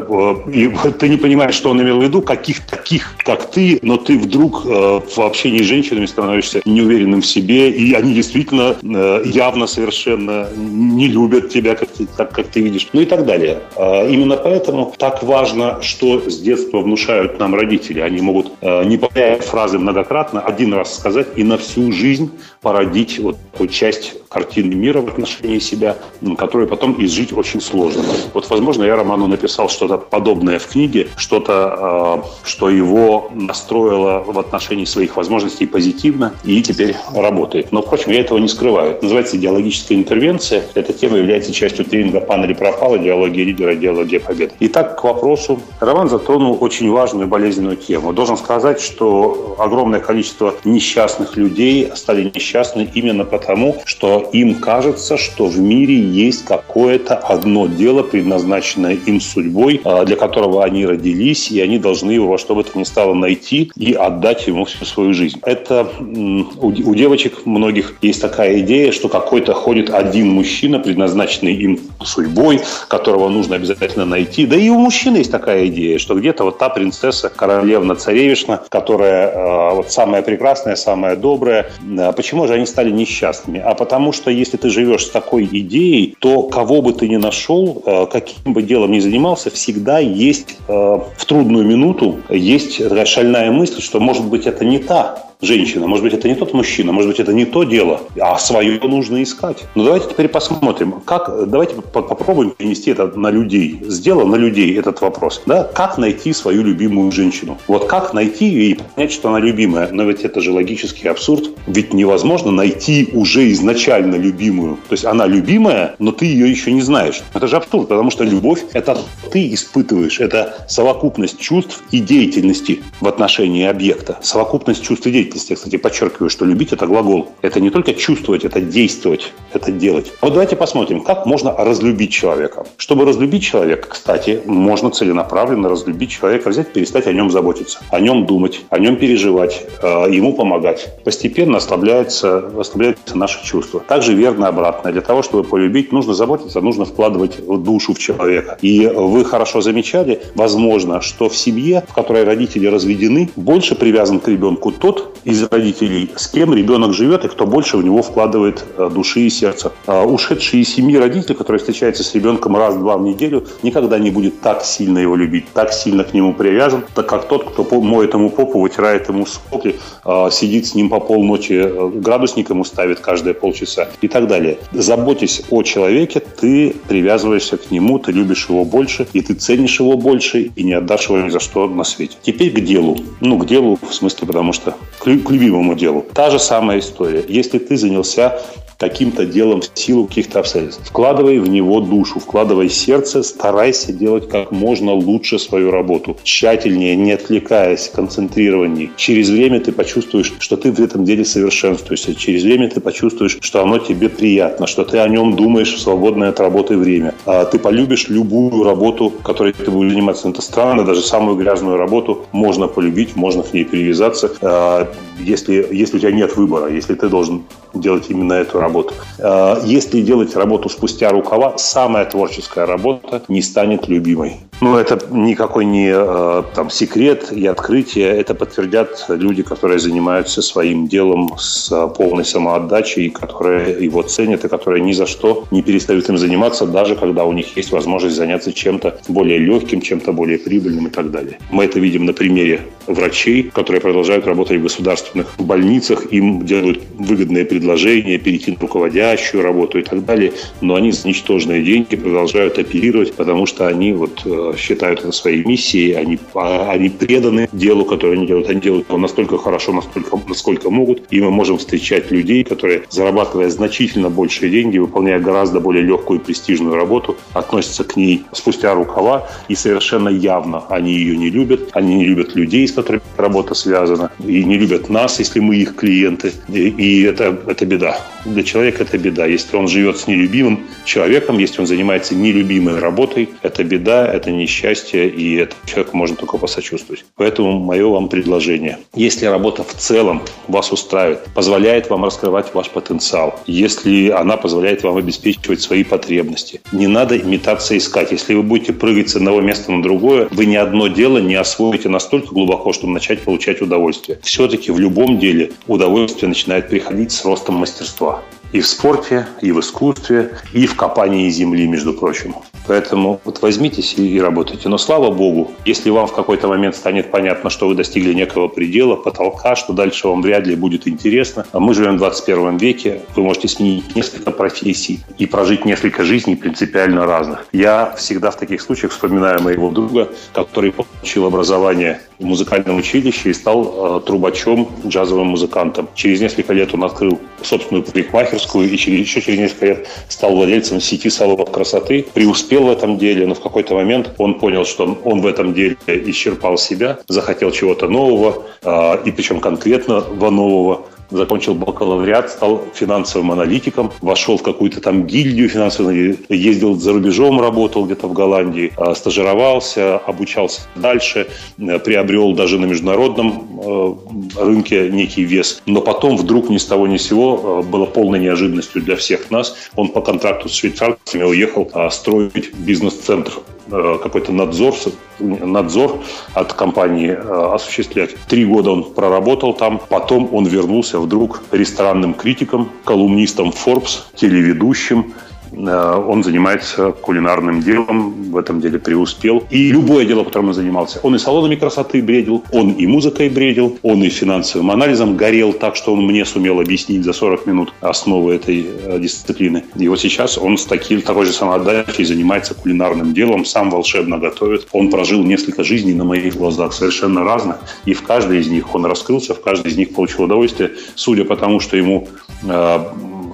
И 0.51 0.71
ты 0.99 1.09
не 1.09 1.17
понимаешь, 1.17 1.55
что 1.55 1.69
он 1.69 1.81
имел 1.81 1.99
в 1.99 2.03
виду, 2.03 2.21
каких 2.21 2.65
таких, 2.65 3.15
как 3.17 3.49
ты, 3.49 3.79
но 3.81 3.97
ты 3.97 4.17
вдруг 4.17 4.65
в 4.65 5.17
общении 5.17 5.61
с 5.61 5.65
женщинами 5.65 6.02
женщинами 6.03 6.05
становишься 6.05 6.61
неуверенным 6.65 7.21
в 7.21 7.25
себе, 7.25 7.69
и 7.69 7.93
они 7.93 8.13
действительно 8.13 8.75
э, 8.81 9.21
явно 9.25 9.67
совершенно 9.67 10.47
не 10.55 11.07
любят 11.07 11.49
тебя, 11.49 11.75
как 11.75 11.89
ты, 11.89 12.05
так, 12.17 12.31
как 12.31 12.47
ты 12.47 12.61
видишь, 12.61 12.87
ну 12.93 13.01
и 13.01 13.05
так 13.05 13.25
далее. 13.25 13.59
А 13.75 14.07
именно 14.07 14.37
поэтому 14.37 14.93
так 14.97 15.23
важно, 15.23 15.81
что 15.81 16.29
с 16.29 16.39
детства 16.39 16.79
внушают 16.79 17.39
нам 17.39 17.55
родители. 17.55 18.01
Они 18.01 18.21
могут, 18.21 18.51
э, 18.61 18.83
не 18.85 18.97
повторяя 18.97 19.39
фразы 19.39 19.79
многократно, 19.79 20.41
один 20.41 20.73
раз 20.73 20.95
сказать 20.95 21.27
и 21.35 21.43
на 21.43 21.57
всю 21.57 21.91
жизнь 21.91 22.29
породить 22.61 23.19
вот 23.19 23.37
такую 23.51 23.69
часть 23.69 24.15
картины 24.29 24.73
мира 24.73 25.01
в 25.01 25.07
отношении 25.07 25.59
себя, 25.59 25.95
которую 26.37 26.67
потом 26.67 26.95
изжить 27.03 27.33
очень 27.33 27.61
сложно. 27.61 28.03
Вот, 28.33 28.49
возможно, 28.49 28.83
я 28.83 28.95
Роману 28.95 29.27
написал 29.27 29.69
что-то 29.69 29.97
подобное 29.97 30.59
в 30.59 30.67
книге, 30.67 31.07
что-то, 31.17 32.23
э, 32.23 32.47
что 32.47 32.69
его 32.69 33.31
настроило 33.35 34.23
в 34.25 34.39
отношении 34.39 34.85
своих 34.85 35.17
возможностей 35.17 35.67
позитивно 35.67 35.92
позитивно 35.93 36.33
и 36.43 36.61
теперь 36.61 36.95
работает. 37.15 37.71
Но, 37.71 37.81
впрочем, 37.81 38.11
я 38.11 38.21
этого 38.21 38.37
не 38.37 38.47
скрываю. 38.47 38.91
Это 38.91 39.03
называется 39.03 39.37
идеологическая 39.37 39.95
интервенция. 39.95 40.63
Эта 40.73 40.93
тема 40.93 41.17
является 41.17 41.53
частью 41.53 41.85
тренинга 41.85 42.19
«Пан 42.19 42.43
или 42.43 42.53
пропал. 42.53 42.97
Идеология 42.97 43.43
лидера, 43.43 43.75
идеология 43.75 44.19
победы». 44.19 44.53
Итак, 44.59 44.99
к 44.99 45.03
вопросу. 45.03 45.59
Роман 45.79 46.09
затронул 46.09 46.57
очень 46.61 46.89
важную 46.89 47.27
болезненную 47.27 47.77
тему. 47.77 48.13
Должен 48.13 48.37
сказать, 48.37 48.81
что 48.81 49.55
огромное 49.59 49.99
количество 49.99 50.55
несчастных 50.63 51.37
людей 51.37 51.91
стали 51.95 52.31
несчастны 52.33 52.87
именно 52.93 53.25
потому, 53.25 53.77
что 53.85 54.29
им 54.33 54.55
кажется, 54.55 55.17
что 55.17 55.45
в 55.45 55.59
мире 55.59 55.95
есть 55.95 56.45
какое-то 56.45 57.15
одно 57.15 57.67
дело, 57.67 58.03
предназначенное 58.03 58.97
им 59.05 59.21
судьбой, 59.21 59.81
а, 59.83 60.05
для 60.05 60.15
которого 60.15 60.63
они 60.63 60.85
родились, 60.85 61.51
и 61.51 61.61
они 61.61 61.77
должны 61.79 62.11
его 62.11 62.27
во 62.27 62.37
что 62.37 62.55
бы 62.55 62.63
то 62.63 62.77
ни 62.77 62.83
стало 62.83 63.13
найти 63.13 63.71
и 63.75 63.93
отдать 63.93 64.47
ему 64.47 64.65
всю 64.65 64.85
свою 64.85 65.13
жизнь. 65.13 65.39
Это 65.43 65.82
у, 65.99 66.67
у 66.67 66.95
девочек 66.95 67.45
многих 67.45 67.95
есть 68.01 68.21
такая 68.21 68.59
идея, 68.59 68.91
что 68.91 69.09
какой-то 69.09 69.53
ходит 69.53 69.89
один 69.89 70.29
мужчина, 70.29 70.79
предназначенный 70.79 71.53
им 71.53 71.79
судьбой, 72.03 72.61
которого 72.87 73.29
нужно 73.29 73.55
обязательно 73.55 74.05
найти. 74.05 74.45
Да 74.45 74.55
и 74.55 74.69
у 74.69 74.77
мужчин 74.77 75.15
есть 75.15 75.31
такая 75.31 75.67
идея, 75.67 75.99
что 75.99 76.15
где-то 76.15 76.43
вот 76.43 76.57
та 76.57 76.69
принцесса, 76.69 77.29
королевна, 77.29 77.95
царевишна, 77.95 78.61
которая 78.69 79.29
э, 79.29 79.75
вот 79.75 79.91
самая 79.91 80.21
прекрасная, 80.21 80.75
самая 80.75 81.15
добрая. 81.15 81.71
Э, 81.97 82.11
почему 82.13 82.47
же 82.47 82.53
они 82.53 82.65
стали 82.65 82.91
несчастными? 82.91 83.59
А 83.59 83.73
потому 83.73 84.11
что 84.11 84.31
если 84.31 84.57
ты 84.57 84.69
живешь 84.69 85.05
с 85.05 85.09
такой 85.09 85.45
идеей, 85.45 86.15
то 86.19 86.43
кого 86.43 86.81
бы 86.81 86.93
ты 86.93 87.07
ни 87.07 87.17
нашел, 87.17 87.81
э, 87.85 88.05
каким 88.11 88.53
бы 88.53 88.61
делом 88.61 88.91
ни 88.91 88.99
занимался, 88.99 89.49
всегда 89.49 89.99
есть 89.99 90.57
э, 90.67 90.73
в 90.73 91.25
трудную 91.25 91.65
минуту 91.65 92.19
есть 92.29 92.77
такая 92.77 93.05
шальная 93.05 93.51
мысль, 93.51 93.81
что 93.81 93.99
может 93.99 94.25
быть 94.25 94.45
это 94.45 94.65
не 94.65 94.79
та 94.79 95.32
женщина, 95.43 95.87
может 95.87 96.03
быть, 96.03 96.13
это 96.13 96.27
не 96.27 96.35
тот 96.35 96.53
мужчина, 96.53 96.91
может 96.91 97.09
быть, 97.09 97.19
это 97.19 97.33
не 97.33 97.45
то 97.45 97.63
дело, 97.63 98.01
а 98.19 98.37
свое 98.37 98.79
нужно 98.79 99.21
искать. 99.23 99.63
Но 99.75 99.83
давайте 99.83 100.09
теперь 100.09 100.27
посмотрим, 100.27 101.01
как, 101.05 101.49
давайте 101.49 101.75
попробуем 101.75 102.51
перенести 102.51 102.91
это 102.91 103.07
на 103.07 103.29
людей. 103.29 103.79
Сделал 103.83 104.27
на 104.27 104.35
людей 104.35 104.77
этот 104.77 105.01
вопрос. 105.01 105.41
Да? 105.45 105.63
Как 105.63 105.97
найти 105.97 106.33
свою 106.33 106.63
любимую 106.63 107.11
женщину? 107.11 107.57
Вот 107.67 107.85
как 107.85 108.13
найти 108.13 108.71
и 108.71 108.79
понять, 108.95 109.11
что 109.11 109.29
она 109.29 109.39
любимая? 109.39 109.89
Но 109.91 110.03
ведь 110.03 110.21
это 110.21 110.41
же 110.41 110.51
логический 110.51 111.07
абсурд. 111.07 111.49
Ведь 111.67 111.93
невозможно 111.93 112.51
найти 112.51 113.09
уже 113.13 113.51
изначально 113.51 114.15
любимую. 114.15 114.75
То 114.87 114.93
есть 114.93 115.05
она 115.05 115.27
любимая, 115.27 115.95
но 115.99 116.11
ты 116.11 116.25
ее 116.25 116.49
еще 116.49 116.71
не 116.71 116.81
знаешь. 116.81 117.21
Это 117.33 117.47
же 117.47 117.57
абсурд, 117.57 117.89
потому 117.89 118.11
что 118.11 118.23
любовь– 118.23 118.61
это 118.73 118.97
ты 119.31 119.53
испытываешь. 119.53 120.19
Это 120.19 120.65
совокупность 120.67 121.39
чувств 121.39 121.83
и 121.91 121.99
деятельности 121.99 122.81
в 123.01 123.07
отношении 123.07 123.65
объекта. 123.65 124.17
Совокупность 124.21 124.83
чувств 124.83 125.07
и 125.07 125.11
деятельности 125.11 125.32
деятельности. 125.33 125.51
Я, 125.51 125.55
кстати, 125.55 125.77
подчеркиваю, 125.77 126.29
что 126.29 126.45
любить– 126.45 126.71
это 126.73 126.87
глагол. 126.87 127.29
Это 127.41 127.59
не 127.59 127.69
только 127.69 127.93
чувствовать, 127.93 128.45
это 128.45 128.61
действовать, 128.61 129.33
это 129.53 129.71
делать. 129.71 130.11
Вот 130.21 130.31
давайте 130.33 130.55
посмотрим, 130.55 131.01
как 131.01 131.25
можно 131.25 131.53
разлюбить 131.57 132.11
человека. 132.11 132.65
Чтобы 132.77 133.05
разлюбить 133.05 133.43
человека, 133.43 133.87
кстати, 133.89 134.41
можно 134.45 134.89
целенаправленно 134.89 135.69
разлюбить 135.69 136.11
человека, 136.11 136.49
взять, 136.49 136.71
перестать 136.73 137.07
о 137.07 137.13
нем 137.13 137.29
заботиться, 137.29 137.79
о 137.89 137.99
нем 137.99 138.25
думать, 138.25 138.61
о 138.69 138.79
нем 138.79 138.95
переживать, 138.95 139.65
э, 139.81 139.87
ему 140.11 140.33
помогать. 140.33 141.03
Постепенно 141.03 141.57
ослабляется, 141.57 142.37
ослабляются 142.59 143.17
наши 143.17 143.43
чувства. 143.45 143.79
Также 143.79 144.13
верно 144.13 144.47
обратно. 144.47 144.91
Для 144.91 145.01
того, 145.01 145.23
чтобы 145.23 145.43
полюбить, 145.43 145.91
нужно 145.91 146.13
заботиться, 146.13 146.61
нужно 146.61 146.85
вкладывать 146.85 147.45
душу 147.45 147.93
в 147.93 147.99
человека. 147.99 148.57
И 148.61 148.87
вы 148.87 149.25
хорошо 149.25 149.61
замечали, 149.61 150.21
возможно, 150.35 151.01
что 151.01 151.29
в 151.29 151.35
семье, 151.35 151.83
в 151.87 151.93
которой 151.93 152.23
родители 152.23 152.67
разведены, 152.67 153.29
больше 153.35 153.75
привязан 153.75 154.19
к 154.19 154.27
ребенку 154.27 154.71
тот, 154.71 155.12
из 155.23 155.43
родителей, 155.43 156.09
с 156.15 156.27
кем 156.27 156.53
ребенок 156.53 156.93
живет 156.93 157.25
и 157.25 157.27
кто 157.27 157.45
больше 157.45 157.77
в 157.77 157.83
него 157.83 158.01
вкладывает 158.01 158.63
э, 158.77 158.89
души 158.93 159.21
и 159.21 159.29
сердца. 159.29 159.71
А 159.85 160.03
ушедший 160.03 160.61
из 160.61 160.73
семьи 160.73 160.97
родитель, 160.97 161.35
который 161.35 161.57
встречается 161.57 162.03
с 162.03 162.13
ребенком 162.15 162.55
раз-два 162.55 162.97
в 162.97 163.03
неделю, 163.03 163.45
никогда 163.63 163.99
не 163.99 164.11
будет 164.11 164.41
так 164.41 164.63
сильно 164.63 164.99
его 164.99 165.15
любить, 165.15 165.45
так 165.53 165.73
сильно 165.73 166.03
к 166.03 166.13
нему 166.13 166.33
привязан, 166.33 166.83
так 166.93 167.07
как 167.07 167.27
тот, 167.27 167.51
кто 167.51 167.63
моет 167.81 168.13
ему 168.13 168.29
попу, 168.29 168.59
вытирает 168.59 169.09
ему 169.09 169.25
сопли, 169.25 169.75
а, 170.03 170.29
сидит 170.29 170.67
с 170.67 170.75
ним 170.75 170.89
по 170.89 170.99
полночи, 170.99 171.53
э, 171.53 171.89
градусник 171.95 172.49
ему 172.49 172.63
ставит 172.63 172.99
каждые 172.99 173.33
полчаса 173.33 173.89
и 174.01 174.07
так 174.07 174.27
далее. 174.27 174.57
Заботясь 174.71 175.43
о 175.49 175.63
человеке, 175.63 176.19
ты 176.19 176.75
привязываешься 176.87 177.57
к 177.57 177.71
нему, 177.71 177.99
ты 177.99 178.11
любишь 178.11 178.47
его 178.49 178.65
больше, 178.65 179.07
и 179.13 179.21
ты 179.21 179.33
ценишь 179.33 179.79
его 179.79 179.97
больше, 179.97 180.51
и 180.55 180.63
не 180.63 180.73
отдашь 180.73 181.09
его 181.09 181.19
ни 181.19 181.29
за 181.29 181.39
что 181.39 181.67
на 181.67 181.83
свете. 181.83 182.15
Теперь 182.21 182.51
к 182.51 182.59
делу. 182.59 182.97
Ну, 183.21 183.37
к 183.37 183.45
делу 183.45 183.79
в 183.81 183.93
смысле, 183.93 184.27
потому 184.27 184.53
что 184.53 184.75
к 185.03 185.31
любимому 185.31 185.75
делу. 185.75 186.05
Та 186.13 186.29
же 186.29 186.39
самая 186.39 186.79
история. 186.79 187.23
Если 187.27 187.59
ты 187.59 187.77
занялся 187.77 188.39
каким-то 188.83 189.25
делом 189.25 189.61
в 189.61 189.79
силу 189.79 190.07
каких-то 190.07 190.39
обстоятельств. 190.39 190.83
Вкладывай 190.85 191.39
в 191.39 191.47
него 191.47 191.79
душу, 191.79 192.19
вкладывай 192.19 192.69
сердце, 192.69 193.23
старайся 193.23 193.93
делать 193.93 194.27
как 194.27 194.51
можно 194.51 194.91
лучше 194.93 195.39
свою 195.39 195.71
работу. 195.71 196.17
Тщательнее, 196.23 196.95
не 196.95 197.13
отвлекаясь, 197.13 197.89
концентрированнее. 197.89 198.89
Через 198.97 199.29
время 199.29 199.61
ты 199.61 199.71
почувствуешь, 199.71 200.33
что 200.39 200.57
ты 200.57 200.71
в 200.71 200.79
этом 200.79 201.05
деле 201.05 201.23
совершенствуешься. 201.23 202.13
Через 202.13 202.43
время 202.43 202.69
ты 202.69 202.81
почувствуешь, 202.81 203.37
что 203.39 203.61
оно 203.61 203.77
тебе 203.77 204.09
приятно, 204.09 204.67
что 204.67 204.83
ты 204.83 204.97
о 204.97 205.07
нем 205.07 205.35
думаешь 205.35 205.73
в 205.73 205.79
свободное 205.79 206.29
от 206.29 206.39
работы 206.41 206.77
время. 206.77 207.13
А 207.25 207.45
ты 207.45 207.59
полюбишь 207.59 208.09
любую 208.09 208.63
работу, 208.63 209.13
которой 209.23 209.53
ты 209.53 209.71
будешь 209.71 209.91
заниматься. 209.91 210.27
Это 210.27 210.41
странно, 210.41 210.83
даже 210.83 211.01
самую 211.01 211.37
грязную 211.37 211.77
работу 211.77 212.25
можно 212.33 212.67
полюбить, 212.67 213.15
можно 213.15 213.43
к 213.43 213.53
ней 213.53 213.63
привязаться, 213.63 214.29
а, 214.41 214.91
если, 215.19 215.67
если 215.71 215.97
у 215.97 215.99
тебя 215.99 216.11
нет 216.11 216.35
выбора, 216.35 216.67
если 216.67 216.95
ты 216.95 217.07
должен 217.07 217.43
делать 217.73 218.05
именно 218.09 218.33
эту 218.33 218.59
работу. 218.59 218.72
А, 219.19 219.61
если 219.63 220.01
делать 220.01 220.35
работу 220.35 220.69
спустя 220.69 221.09
рукава, 221.09 221.57
самая 221.57 222.05
творческая 222.05 222.65
работа 222.65 223.21
не 223.27 223.41
станет 223.41 223.87
любимой. 223.87 224.37
Ну, 224.61 224.77
это 224.77 224.99
никакой 225.11 225.65
не 225.65 225.91
а, 225.93 226.43
там, 226.55 226.69
секрет 226.69 227.31
и 227.31 227.45
открытие. 227.45 228.07
Это 228.07 228.33
подтвердят 228.33 229.05
люди, 229.09 229.43
которые 229.43 229.79
занимаются 229.79 230.41
своим 230.41 230.87
делом 230.87 231.35
с 231.37 231.69
полной 231.97 232.25
самоотдачей, 232.25 233.09
которые 233.09 233.83
его 233.83 234.01
ценят 234.03 234.45
и 234.45 234.47
которые 234.47 234.81
ни 234.81 234.93
за 234.93 235.05
что 235.05 235.45
не 235.51 235.61
перестают 235.61 236.09
им 236.09 236.17
заниматься, 236.17 236.65
даже 236.65 236.95
когда 236.95 237.25
у 237.25 237.33
них 237.33 237.57
есть 237.57 237.71
возможность 237.71 238.15
заняться 238.15 238.53
чем-то 238.53 238.99
более 239.07 239.37
легким, 239.37 239.81
чем-то 239.81 240.13
более 240.13 240.37
прибыльным 240.37 240.87
и 240.87 240.89
так 240.89 241.11
далее. 241.11 241.39
Мы 241.51 241.65
это 241.65 241.79
видим 241.79 242.05
на 242.05 242.13
примере 242.13 242.61
врачей, 242.87 243.43
которые 243.43 243.81
продолжают 243.81 244.25
работать 244.25 244.59
в 244.59 244.63
государственных 244.63 245.33
больницах, 245.37 246.11
им 246.11 246.45
делают 246.45 246.81
выгодные 246.97 247.45
предложения 247.45 248.17
перейти 248.17 248.51
руководящую 248.63 249.43
работу 249.43 249.79
и 249.79 249.83
так 249.83 250.05
далее, 250.05 250.33
но 250.61 250.75
они 250.75 250.91
за 250.91 251.07
ничтожные 251.07 251.61
деньги 251.63 251.95
продолжают 251.95 252.57
оперировать, 252.57 253.13
потому 253.13 253.45
что 253.45 253.67
они 253.67 253.93
вот 253.93 254.21
э, 254.25 254.53
считают 254.57 254.99
это 255.01 255.11
своей 255.11 255.43
миссией, 255.43 255.93
они, 255.93 256.17
они 256.33 256.89
преданы 256.89 257.47
делу, 257.51 257.85
которое 257.85 258.17
они 258.17 258.27
делают. 258.27 258.49
Они 258.49 258.61
делают 258.61 258.87
его 258.89 258.97
настолько 258.97 259.37
хорошо, 259.37 259.73
насколько, 259.73 260.19
насколько 260.27 260.69
могут, 260.69 261.03
и 261.11 261.21
мы 261.21 261.31
можем 261.31 261.57
встречать 261.57 262.11
людей, 262.11 262.43
которые, 262.43 262.83
зарабатывая 262.89 263.49
значительно 263.49 264.09
большие 264.09 264.49
деньги, 264.49 264.77
выполняя 264.77 265.19
гораздо 265.19 265.59
более 265.59 265.83
легкую 265.83 266.19
и 266.19 266.23
престижную 266.23 266.75
работу, 266.75 267.15
относятся 267.33 267.83
к 267.83 267.95
ней 267.95 268.23
спустя 268.31 268.73
рукава, 268.73 269.29
и 269.47 269.55
совершенно 269.55 270.09
явно 270.09 270.63
они 270.69 270.93
ее 270.93 271.17
не 271.17 271.29
любят, 271.29 271.69
они 271.73 271.95
не 271.95 272.05
любят 272.05 272.35
людей, 272.35 272.67
с 272.67 272.71
которыми 272.71 273.03
работа 273.17 273.53
связана, 273.53 274.11
и 274.25 274.43
не 274.43 274.57
любят 274.57 274.89
нас, 274.89 275.19
если 275.19 275.39
мы 275.39 275.55
их 275.57 275.75
клиенты, 275.75 276.31
и, 276.49 276.69
и 276.69 277.03
это, 277.03 277.37
это 277.47 277.65
беда. 277.65 277.99
Для 278.25 278.42
человека 278.43 278.83
это 278.83 278.97
беда. 278.97 279.25
Если 279.25 279.55
он 279.55 279.67
живет 279.67 279.97
с 279.97 280.07
нелюбимым 280.07 280.65
человеком, 280.85 281.37
если 281.37 281.61
он 281.61 281.67
занимается 281.67 282.15
нелюбимой 282.15 282.79
работой, 282.79 283.29
это 283.41 283.63
беда, 283.63 284.07
это 284.07 284.31
несчастье, 284.31 285.07
и 285.09 285.35
это 285.35 285.55
человеку 285.65 285.97
можно 285.97 286.15
только 286.15 286.37
посочувствовать. 286.37 287.05
Поэтому 287.15 287.59
мое 287.59 287.87
вам 287.87 288.09
предложение. 288.09 288.79
Если 288.95 289.25
работа 289.25 289.63
в 289.63 289.73
целом 289.73 290.21
вас 290.47 290.71
устраивает, 290.71 291.25
позволяет 291.33 291.89
вам 291.89 292.05
раскрывать 292.05 292.53
ваш 292.53 292.69
потенциал, 292.69 293.39
если 293.47 294.09
она 294.09 294.37
позволяет 294.37 294.83
вам 294.83 294.97
обеспечивать 294.97 295.61
свои 295.61 295.83
потребности, 295.83 296.61
не 296.71 296.87
надо 296.87 297.17
имитация 297.17 297.77
искать. 297.77 298.11
Если 298.11 298.33
вы 298.33 298.43
будете 298.43 298.73
прыгать 298.73 299.09
с 299.09 299.15
одного 299.15 299.41
места 299.41 299.71
на 299.71 299.81
другое, 299.81 300.27
вы 300.31 300.45
ни 300.45 300.55
одно 300.55 300.87
дело 300.87 301.17
не 301.19 301.35
освоите 301.35 301.89
настолько 301.89 302.27
глубоко, 302.33 302.73
чтобы 302.73 302.93
начать 302.93 303.21
получать 303.21 303.61
удовольствие. 303.61 304.19
Все-таки 304.23 304.71
в 304.71 304.79
любом 304.79 305.19
деле 305.19 305.51
удовольствие 305.67 306.29
начинает 306.29 306.69
приходить 306.69 307.11
с 307.11 307.23
ростом 307.25 307.55
мастерства 307.55 308.23
и 308.53 308.61
в 308.61 308.67
спорте, 308.67 309.27
и 309.41 309.51
в 309.51 309.59
искусстве, 309.59 310.37
и 310.53 310.65
в 310.65 310.75
копании 310.75 311.29
земли, 311.29 311.67
между 311.67 311.93
прочим. 311.93 312.35
Поэтому 312.67 313.19
вот 313.25 313.41
возьмитесь 313.41 313.95
и, 313.97 314.21
работайте. 314.21 314.69
Но 314.69 314.77
слава 314.77 315.11
богу, 315.11 315.51
если 315.65 315.89
вам 315.89 316.07
в 316.07 316.13
какой-то 316.13 316.47
момент 316.47 316.75
станет 316.75 317.11
понятно, 317.11 317.49
что 317.49 317.67
вы 317.67 317.75
достигли 317.75 318.13
некого 318.13 318.47
предела, 318.47 318.95
потолка, 318.95 319.55
что 319.55 319.73
дальше 319.73 320.07
вам 320.07 320.21
вряд 320.21 320.47
ли 320.47 320.55
будет 320.55 320.87
интересно, 320.87 321.45
а 321.51 321.59
мы 321.59 321.73
живем 321.73 321.95
в 321.95 321.97
21 321.97 322.57
веке, 322.57 323.01
вы 323.15 323.23
можете 323.23 323.47
сменить 323.47 323.95
несколько 323.95 324.31
профессий 324.31 325.01
и 325.17 325.25
прожить 325.25 325.65
несколько 325.65 326.03
жизней 326.03 326.35
принципиально 326.35 327.05
разных. 327.05 327.47
Я 327.51 327.93
всегда 327.97 328.31
в 328.31 328.37
таких 328.37 328.61
случаях 328.61 328.93
вспоминаю 328.93 329.41
моего 329.41 329.69
друга, 329.69 330.09
который 330.31 330.71
получил 330.71 331.25
образование 331.25 331.99
в 332.23 332.25
музыкальном 332.25 332.77
училище 332.77 333.29
и 333.29 333.33
стал 333.33 333.97
э, 333.97 334.01
трубачом, 334.05 334.69
джазовым 334.87 335.27
музыкантом. 335.27 335.87
Через 335.93 336.21
несколько 336.21 336.53
лет 336.53 336.73
он 336.73 336.83
открыл 336.83 337.19
собственную 337.41 337.83
парикмахерскую 337.83 338.71
и 338.71 338.77
через, 338.77 338.99
еще 339.01 339.21
через 339.21 339.39
несколько 339.39 339.65
лет 339.65 339.87
стал 340.07 340.35
владельцем 340.35 340.79
сети 340.79 341.09
салонов 341.09 341.51
красоты, 341.51 342.05
преуспел 342.13 342.63
в 342.63 342.71
этом 342.71 342.97
деле, 342.97 343.27
но 343.27 343.35
в 343.35 343.41
какой-то 343.41 343.75
момент 343.75 344.11
он 344.17 344.39
понял, 344.39 344.65
что 344.65 344.97
он 345.03 345.21
в 345.21 345.27
этом 345.27 345.53
деле 345.53 345.77
исчерпал 345.85 346.57
себя, 346.57 346.99
захотел 347.07 347.51
чего-то 347.51 347.87
нового, 347.87 348.43
э, 348.63 348.97
и 349.05 349.11
причем 349.11 349.39
конкретно 349.39 350.01
нового, 350.01 350.85
закончил 351.17 351.55
бакалавриат, 351.55 352.31
стал 352.31 352.63
финансовым 352.73 353.31
аналитиком, 353.31 353.91
вошел 354.01 354.37
в 354.37 354.43
какую-то 354.43 354.81
там 354.81 355.05
гильдию 355.05 355.49
финансовую, 355.49 356.17
ездил 356.29 356.75
за 356.75 356.93
рубежом, 356.93 357.39
работал 357.39 357.85
где-то 357.85 358.07
в 358.07 358.13
Голландии, 358.13 358.73
а, 358.77 358.95
стажировался, 358.95 359.97
обучался 359.97 360.61
дальше, 360.75 361.27
э, 361.57 361.79
приобрел 361.79 362.33
даже 362.33 362.59
на 362.59 362.65
международном 362.65 363.59
э, 363.63 363.95
рынке 364.39 364.89
некий 364.89 365.23
вес. 365.23 365.61
Но 365.65 365.81
потом 365.81 366.17
вдруг 366.17 366.49
ни 366.49 366.57
с 366.57 366.65
того 366.65 366.87
ни 366.87 366.97
с 366.97 367.07
сего 367.07 367.61
э, 367.61 367.69
было 367.69 367.85
полной 367.85 368.19
неожиданностью 368.19 368.81
для 368.81 368.95
всех 368.95 369.31
нас. 369.31 369.55
Он 369.75 369.89
по 369.89 370.01
контракту 370.01 370.49
с 370.49 370.53
швейцарцами 370.53 371.23
уехал 371.23 371.69
а, 371.73 371.89
строить 371.89 372.53
бизнес-центр 372.55 373.33
какой-то 373.69 374.31
надзор, 374.31 374.73
надзор 375.19 375.99
от 376.33 376.53
компании 376.53 377.11
осуществлять. 377.11 378.15
Три 378.27 378.45
года 378.45 378.71
он 378.71 378.93
проработал 378.93 379.53
там, 379.53 379.79
потом 379.89 380.29
он 380.33 380.45
вернулся 380.45 380.99
вдруг 380.99 381.41
ресторанным 381.51 382.13
критиком, 382.13 382.69
колумнистом 382.83 383.49
Forbes, 383.49 384.01
телеведущим, 384.15 385.13
Э, 385.13 385.32
он 385.55 386.23
занимается 386.23 386.91
кулинарным 386.91 387.61
делом, 387.61 388.31
в 388.31 388.37
этом 388.37 388.59
деле 388.59 388.79
преуспел. 388.79 389.43
И 389.49 389.71
любое 389.71 390.05
дело, 390.05 390.23
которым 390.23 390.49
он 390.49 390.53
занимался, 390.53 390.99
он 391.03 391.15
и 391.15 391.19
салонами 391.19 391.55
красоты 391.55 392.01
бредил, 392.01 392.43
он 392.51 392.71
и 392.71 392.87
музыкой 392.87 393.29
бредил, 393.29 393.77
он 393.81 394.03
и 394.03 394.09
финансовым 394.09 394.71
анализом 394.71 395.17
горел 395.17 395.53
так, 395.53 395.75
что 395.75 395.93
он 395.93 396.05
мне 396.05 396.25
сумел 396.25 396.59
объяснить 396.59 397.03
за 397.03 397.13
40 397.13 397.45
минут 397.45 397.73
основы 397.81 398.35
этой 398.35 398.65
э, 398.65 398.99
дисциплины. 398.99 399.63
И 399.75 399.87
вот 399.87 399.99
сейчас 399.99 400.37
он 400.37 400.57
с 400.57 400.65
таким, 400.65 401.01
такой 401.01 401.25
же 401.25 401.33
самоотдачей 401.33 402.05
занимается 402.05 402.53
кулинарным 402.53 403.13
делом, 403.13 403.45
сам 403.45 403.69
волшебно 403.69 404.17
готовит. 404.17 404.67
Он 404.71 404.89
прожил 404.89 405.23
несколько 405.23 405.63
жизней 405.63 405.93
на 405.93 406.03
моих 406.03 406.35
глазах, 406.35 406.73
совершенно 406.73 407.23
разных. 407.23 407.57
И 407.85 407.93
в 407.93 408.03
каждой 408.03 408.39
из 408.39 408.47
них 408.47 408.73
он 408.75 408.85
раскрылся, 408.85 409.33
в 409.33 409.41
каждой 409.41 409.71
из 409.71 409.77
них 409.77 409.93
получил 409.93 410.23
удовольствие, 410.23 410.71
судя 410.95 411.25
по 411.25 411.35
тому, 411.35 411.59
что 411.59 411.77
ему 411.77 412.07
э, 412.43 412.79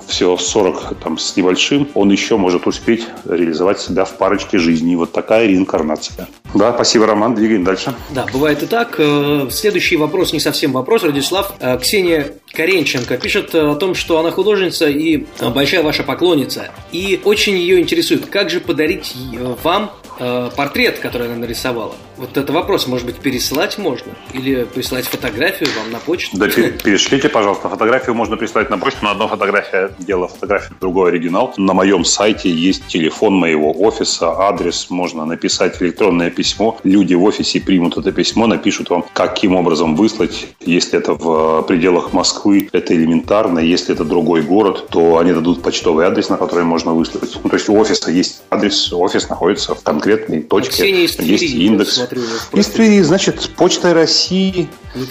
всего 0.10 0.38
40 0.38 0.96
там, 1.01 1.18
с 1.18 1.36
небольшим, 1.36 1.88
он 1.94 2.12
еще 2.12 2.38
может 2.38 2.68
успеть 2.68 3.08
реализовать 3.25 3.80
себя 3.80 4.06
в 4.06 4.18
парочке 4.18 4.58
жизней. 4.58 4.96
Вот 4.96 5.12
такая 5.12 5.48
реинкарнация. 5.48 6.28
Да, 6.54 6.74
спасибо, 6.74 7.06
Роман. 7.06 7.36
Двигаем 7.36 7.63
дальше. 7.63 7.94
Да, 8.10 8.25
бывает 8.32 8.63
и 8.63 8.66
так. 8.66 8.96
Э, 8.98 9.48
следующий 9.51 9.98
вопрос, 9.98 10.34
не 10.34 10.39
совсем 10.39 10.72
вопрос, 10.74 11.04
Радислав. 11.04 11.54
Э, 11.60 11.78
Ксения 11.78 12.34
Каренченко 12.54 13.18
пишет 13.18 13.54
о 13.56 13.75
том, 13.75 13.96
что 13.96 14.20
она 14.20 14.32
художница 14.32 14.89
и 14.89 15.25
большая 15.54 15.84
ваша 15.84 16.04
поклонница. 16.04 16.70
И 16.92 17.20
очень 17.24 17.56
ее 17.56 17.80
интересует, 17.80 18.25
как 18.25 18.50
же 18.50 18.60
подарить 18.60 19.16
вам 19.63 19.92
э, 20.20 20.50
портрет, 20.56 21.00
который 21.00 21.28
она 21.28 21.36
нарисовала. 21.36 21.96
Вот 22.19 22.35
это 22.35 22.51
вопрос, 22.51 22.85
может 22.85 23.05
быть, 23.05 23.15
переслать 23.15 23.77
можно? 23.77 24.11
Или 24.33 24.65
прислать 24.65 25.07
фотографию 25.07 25.69
вам 25.79 25.89
на 25.89 25.99
почту? 25.99 26.38
Да, 26.38 26.47
перешлите, 26.47 27.29
пожалуйста. 27.29 27.69
Фотографию 27.69 28.13
можно 28.13 28.35
прислать 28.35 28.69
на 28.69 28.77
почту, 28.77 28.99
но 29.03 29.11
одна 29.11 29.27
фотография 29.29 29.91
дело 29.99 30.27
фотографии, 30.27 30.73
другой 30.81 31.11
оригинал. 31.11 31.53
На 31.55 31.73
моем 31.73 32.03
сайте 32.03 32.51
есть 32.51 32.88
телефон 32.88 33.35
моего 33.35 33.71
офиса, 33.71 34.31
адрес, 34.31 34.89
можно 34.89 35.23
написать 35.23 35.81
электронное 35.81 36.29
письмо. 36.29 36.77
Люди 36.83 37.13
в 37.13 37.23
офисе 37.23 37.61
примут 37.61 37.97
это 37.97 38.11
письмо, 38.11 38.47
напишут 38.47 38.89
вам, 38.89 39.05
каким 39.13 39.55
образом 39.55 39.95
выслать. 39.95 40.47
Если 40.59 40.99
это 40.99 41.13
в 41.13 41.61
пределах 41.61 42.11
Москвы, 42.11 42.67
это 42.73 42.93
элементарно. 42.93 43.59
Если 43.59 43.95
это 43.95 44.03
другой 44.03 44.41
город, 44.41 44.89
то 44.89 45.19
они 45.19 45.31
дадут 45.31 45.63
почтовый 45.63 46.05
адрес, 46.05 46.27
на 46.27 46.35
который 46.35 46.65
можно 46.65 46.93
выслать. 46.93 47.39
Ну, 47.41 47.49
то 47.49 47.55
есть 47.55 47.69
у 47.69 47.79
офиса 47.79 48.11
есть 48.11 48.41
адрес, 48.49 48.91
офис 48.91 49.29
находится 49.29 49.73
в 49.73 49.83
конкретной 49.83 50.41
точке. 50.41 50.91
есть 50.91 51.21
индекс. 51.55 52.09
Смотрю, 52.10 52.60
из 52.60 52.68
Твери, 52.68 53.01
значит, 53.01 53.51
Почта 53.56 53.94
России. 53.94 54.70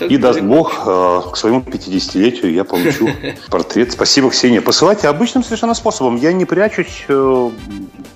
И 0.09 0.17
даст 0.17 0.41
Бог, 0.41 0.83
э, 0.85 1.21
к 1.33 1.37
своему 1.37 1.61
50-летию 1.61 2.53
я 2.53 2.65
получу 2.65 3.09
портрет. 3.51 3.93
Спасибо, 3.93 4.31
Ксения. 4.31 4.61
Посылайте 4.61 5.09
обычным 5.09 5.45
совершенно 5.45 5.75
способом. 5.75 6.17
Я 6.17 6.33
не 6.33 6.45
прячусь. 6.45 7.05
Э, 7.09 7.51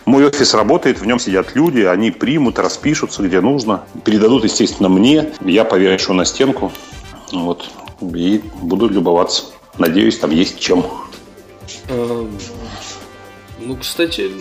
мой 0.05 0.27
офис 0.27 0.55
работает, 0.55 1.01
в 1.01 1.07
нем 1.07 1.19
сидят 1.21 1.55
люди, 1.55 1.81
они 1.81 2.11
примут, 2.11 2.59
распишутся, 2.59 3.23
где 3.23 3.41
нужно. 3.41 3.85
Передадут, 4.05 4.45
естественно, 4.45 4.89
мне. 4.89 5.33
Я 5.41 5.65
повешу 5.65 6.12
на 6.15 6.25
стенку. 6.25 6.73
Вот. 7.33 7.71
И 8.01 8.43
буду 8.61 8.89
любоваться. 8.89 9.45
Надеюсь, 9.79 10.19
там 10.19 10.31
есть 10.31 10.59
чем. 10.59 10.85
Эм, 11.89 12.31
ну, 13.61 13.77
кстати, 13.77 14.33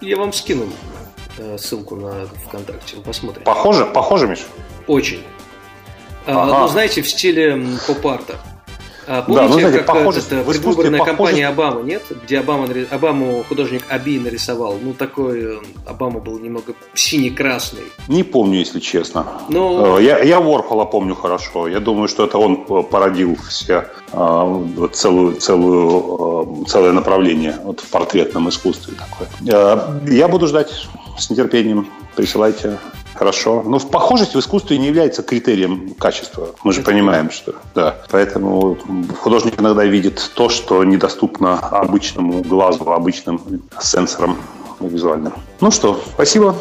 я 0.00 0.16
вам 0.16 0.32
скинул 0.32 0.68
ссылку 1.58 1.96
на 1.96 2.26
ВКонтакте, 2.46 2.96
вы 2.96 3.02
посмотрите. 3.02 3.44
Похоже? 3.44 3.86
Похоже, 3.86 4.28
Миш? 4.28 4.40
Очень. 4.86 5.22
А, 6.26 6.42
ага. 6.42 6.60
Ну, 6.60 6.68
знаете, 6.68 7.02
в 7.02 7.08
стиле 7.08 7.60
поп-арта. 7.86 8.38
А, 9.06 9.22
помните, 9.22 9.42
да, 9.42 9.48
ну, 9.48 9.60
знаете, 9.60 9.78
как 9.78 9.86
похоже, 9.86 10.20
это, 10.20 10.44
предвыборная 10.44 11.04
кампания 11.04 11.48
Обамы, 11.48 11.82
нет? 11.82 12.02
Где 12.24 12.38
Обама, 12.38 12.68
Обаму 12.90 13.44
художник 13.48 13.82
Аби 13.88 14.20
нарисовал. 14.20 14.78
Ну, 14.80 14.92
такой 14.92 15.56
э, 15.56 15.58
Обама 15.84 16.20
был 16.20 16.38
немного 16.38 16.74
синий-красный. 16.94 17.82
Не 18.06 18.22
помню, 18.22 18.60
если 18.60 18.78
честно. 18.78 19.26
Но... 19.48 19.98
Э, 19.98 20.02
я, 20.02 20.20
я 20.20 20.38
Ворхола 20.38 20.84
помню 20.84 21.16
хорошо. 21.16 21.66
Я 21.66 21.80
думаю, 21.80 22.06
что 22.06 22.24
это 22.24 22.38
он 22.38 22.64
породил 22.84 23.36
все 23.48 23.88
целую, 24.12 25.34
целую, 25.40 26.64
целое 26.66 26.92
направление 26.92 27.58
вот 27.64 27.80
в 27.80 27.88
портретном 27.88 28.48
искусстве 28.48 28.94
такое. 28.94 29.28
Я 30.06 30.28
буду 30.28 30.46
ждать 30.46 30.86
с 31.18 31.30
нетерпением. 31.30 31.88
Присылайте. 32.16 32.78
Хорошо. 33.14 33.62
Но 33.66 33.78
в 33.78 33.90
похожесть 33.90 34.34
в 34.34 34.38
искусстве 34.38 34.78
не 34.78 34.86
является 34.86 35.22
критерием 35.22 35.94
качества. 35.98 36.48
Мы 36.64 36.72
же 36.72 36.82
понимаем, 36.82 37.30
что 37.30 37.54
да. 37.74 37.96
Поэтому 38.10 38.78
художник 39.20 39.60
иногда 39.60 39.84
видит 39.84 40.30
то, 40.34 40.48
что 40.48 40.84
недоступно 40.84 41.58
обычному 41.58 42.42
глазу, 42.42 42.90
обычным 42.90 43.62
сенсорам 43.80 44.36
визуальным. 44.80 45.34
Ну 45.60 45.70
что, 45.70 46.00
спасибо. 46.14 46.56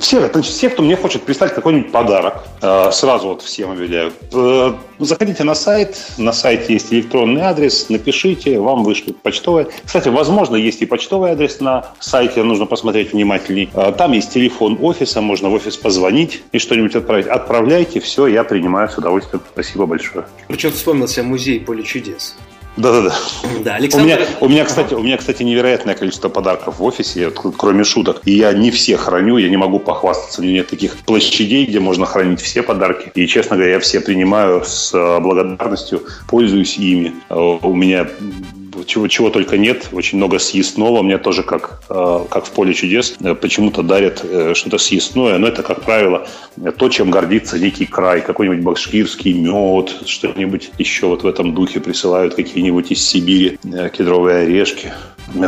Все, 0.00 0.28
значит, 0.28 0.52
все, 0.52 0.68
кто 0.68 0.82
мне 0.82 0.96
хочет 0.96 1.22
прислать 1.22 1.54
какой-нибудь 1.54 1.90
подарок, 1.90 2.44
э, 2.60 2.90
сразу 2.92 3.28
вот 3.28 3.42
всем 3.42 3.70
объявляю. 3.70 4.12
Э, 4.32 4.74
заходите 4.98 5.44
на 5.44 5.54
сайт, 5.54 6.12
на 6.18 6.32
сайте 6.32 6.74
есть 6.74 6.92
электронный 6.92 7.40
адрес, 7.40 7.88
напишите, 7.88 8.60
вам 8.60 8.84
вышлют 8.84 9.22
почтовый. 9.22 9.66
Кстати, 9.84 10.08
возможно, 10.08 10.56
есть 10.56 10.82
и 10.82 10.86
почтовый 10.86 11.30
адрес 11.30 11.60
на 11.60 11.86
сайте, 12.00 12.42
нужно 12.42 12.66
посмотреть 12.66 13.14
внимательней. 13.14 13.70
Э, 13.72 13.92
там 13.96 14.12
есть 14.12 14.32
телефон 14.32 14.78
офиса, 14.82 15.22
можно 15.22 15.48
в 15.48 15.54
офис 15.54 15.78
позвонить 15.78 16.42
и 16.52 16.58
что-нибудь 16.58 16.94
отправить. 16.94 17.26
Отправляйте, 17.26 18.00
все, 18.00 18.26
я 18.26 18.44
принимаю 18.44 18.90
с 18.90 18.98
удовольствием. 18.98 19.42
Спасибо 19.52 19.86
большое. 19.86 20.26
Причем 20.48 20.72
вспомнился 20.72 21.22
музей 21.22 21.60
«Поле 21.60 21.82
чудес». 21.82 22.36
Да-да-да. 22.78 23.14
Да, 23.64 23.74
Александр... 23.74 24.04
у, 24.04 24.06
меня, 24.06 24.18
у, 24.40 24.48
меня, 24.48 24.64
кстати, 24.64 24.94
у 24.94 25.02
меня, 25.02 25.16
кстати, 25.16 25.42
невероятное 25.42 25.94
количество 25.96 26.28
подарков 26.28 26.78
в 26.78 26.84
офисе, 26.84 27.30
кроме 27.30 27.82
шуток. 27.82 28.22
И 28.24 28.32
я 28.32 28.52
не 28.52 28.70
все 28.70 28.96
храню, 28.96 29.36
я 29.36 29.48
не 29.48 29.56
могу 29.56 29.80
похвастаться. 29.80 30.40
У 30.40 30.44
меня 30.44 30.54
нет 30.54 30.68
таких 30.68 30.96
площадей, 30.98 31.66
где 31.66 31.80
можно 31.80 32.06
хранить 32.06 32.40
все 32.40 32.62
подарки. 32.62 33.10
И, 33.14 33.26
честно 33.26 33.56
говоря, 33.56 33.72
я 33.72 33.80
все 33.80 34.00
принимаю 34.00 34.62
с 34.64 34.94
э, 34.94 35.20
благодарностью, 35.20 36.02
пользуюсь 36.28 36.76
ими. 36.76 37.14
Э, 37.28 37.34
у 37.34 37.74
меня 37.74 38.06
чего, 38.84 39.08
чего 39.08 39.30
только 39.30 39.56
нет, 39.56 39.88
очень 39.92 40.18
много 40.18 40.38
съестного. 40.38 41.02
Мне 41.02 41.18
тоже, 41.18 41.42
как, 41.42 41.82
э, 41.88 42.24
как 42.30 42.46
в 42.46 42.50
поле 42.50 42.74
чудес, 42.74 43.16
э, 43.20 43.34
почему-то 43.34 43.82
дарят 43.82 44.24
э, 44.24 44.54
что-то 44.54 44.78
съестное, 44.78 45.38
но 45.38 45.48
это, 45.48 45.62
как 45.62 45.82
правило, 45.82 46.26
то, 46.76 46.88
чем 46.88 47.10
гордится 47.10 47.58
дикий 47.58 47.86
край. 47.86 48.20
Какой-нибудь 48.20 48.64
башкирский 48.64 49.32
мед, 49.32 49.94
что-нибудь 50.06 50.70
еще 50.78 51.06
вот 51.06 51.22
в 51.22 51.26
этом 51.26 51.54
духе 51.54 51.80
присылают, 51.80 52.34
какие-нибудь 52.34 52.90
из 52.90 53.06
Сибири 53.06 53.58
кедровые 53.96 54.44
орешки 54.44 54.92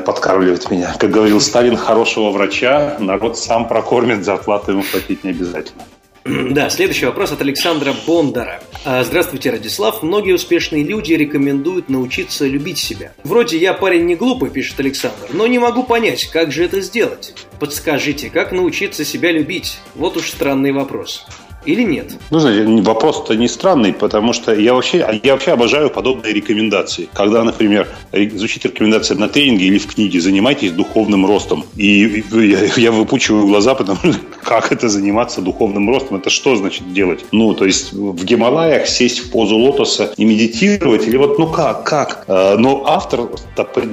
подкармливать 0.05 0.71
меня. 0.71 0.95
Как 0.99 1.11
говорил 1.11 1.41
Сталин, 1.41 1.77
хорошего 1.77 2.31
врача 2.31 2.97
народ 3.01 3.39
сам 3.39 3.67
прокормит, 3.67 4.25
зарплату 4.25 4.73
ему 4.73 4.83
платить 4.91 5.25
не 5.25 5.31
обязательно. 5.31 5.83
Да, 6.51 6.71
следующий 6.71 7.07
вопрос 7.07 7.33
от 7.33 7.41
Александра 7.41 7.95
Бондара. 8.07 8.63
А, 8.85 9.03
здравствуйте, 9.05 9.51
Радислав. 9.51 10.03
Многие 10.03 10.33
успешные 10.33 10.85
люди 10.85 11.13
рекомендуют 11.15 11.89
научиться 11.89 12.47
любить 12.47 12.79
себя. 12.79 13.13
Вроде 13.25 13.59
я 13.59 13.73
парень 13.73 14.05
не 14.07 14.17
глупый, 14.17 14.51
пишет 14.51 14.81
Александр, 14.81 15.29
но 15.33 15.47
не 15.47 15.59
могу 15.59 15.85
понять, 15.85 16.27
как 16.27 16.53
же 16.53 16.65
это 16.65 16.81
сделать. 16.81 17.35
Подскажите, 17.59 18.31
как 18.31 18.53
научиться 18.53 19.05
себя 19.05 19.33
любить? 19.33 19.79
Вот 19.95 20.17
уж 20.17 20.31
странный 20.31 20.73
вопрос 20.73 21.27
или 21.67 21.83
нет? 21.83 22.13
Ну, 22.31 22.39
знаете, 22.39 22.65
вопрос-то 22.83 23.35
не 23.35 23.49
странный, 23.49 23.93
потому 23.93 24.33
что 24.33 24.55
я 24.55 24.73
вообще, 24.75 25.21
я 25.23 25.33
вообще 25.35 25.53
обожаю 25.53 25.91
подобные 25.91 26.33
рекомендации. 26.33 27.09
Когда, 27.13 27.45
например, 27.45 27.87
звучит 28.13 28.65
рекомендация 28.65 29.19
на 29.19 29.29
тренинге 29.29 29.67
или 29.67 29.79
в 29.79 29.87
книге 29.87 30.21
«Занимайтесь 30.21 30.73
духовным 30.73 31.27
ростом». 31.27 31.65
И 31.77 32.25
я, 32.33 32.59
я 32.77 32.93
выпучиваю 32.93 33.47
глаза, 33.47 33.75
потому 33.75 33.99
что 33.99 34.15
как 34.43 34.73
это 34.73 34.89
заниматься 34.89 35.43
духовным 35.43 35.91
ростом? 35.91 36.17
Это 36.17 36.31
что 36.31 36.57
значит 36.57 36.93
делать? 36.93 37.27
Ну, 37.33 37.53
то 37.53 37.67
есть 37.67 37.93
в 37.93 38.25
Гималаях 38.25 38.87
сесть 38.87 39.19
в 39.19 39.31
позу 39.31 39.57
лотоса 39.57 40.15
и 40.17 40.25
медитировать? 40.25 41.07
Или 41.07 41.19
вот, 41.19 41.39
ну 41.39 41.47
как, 41.47 41.85
как? 41.85 42.25
А, 42.27 42.57
но 42.57 42.85
автор 42.87 43.29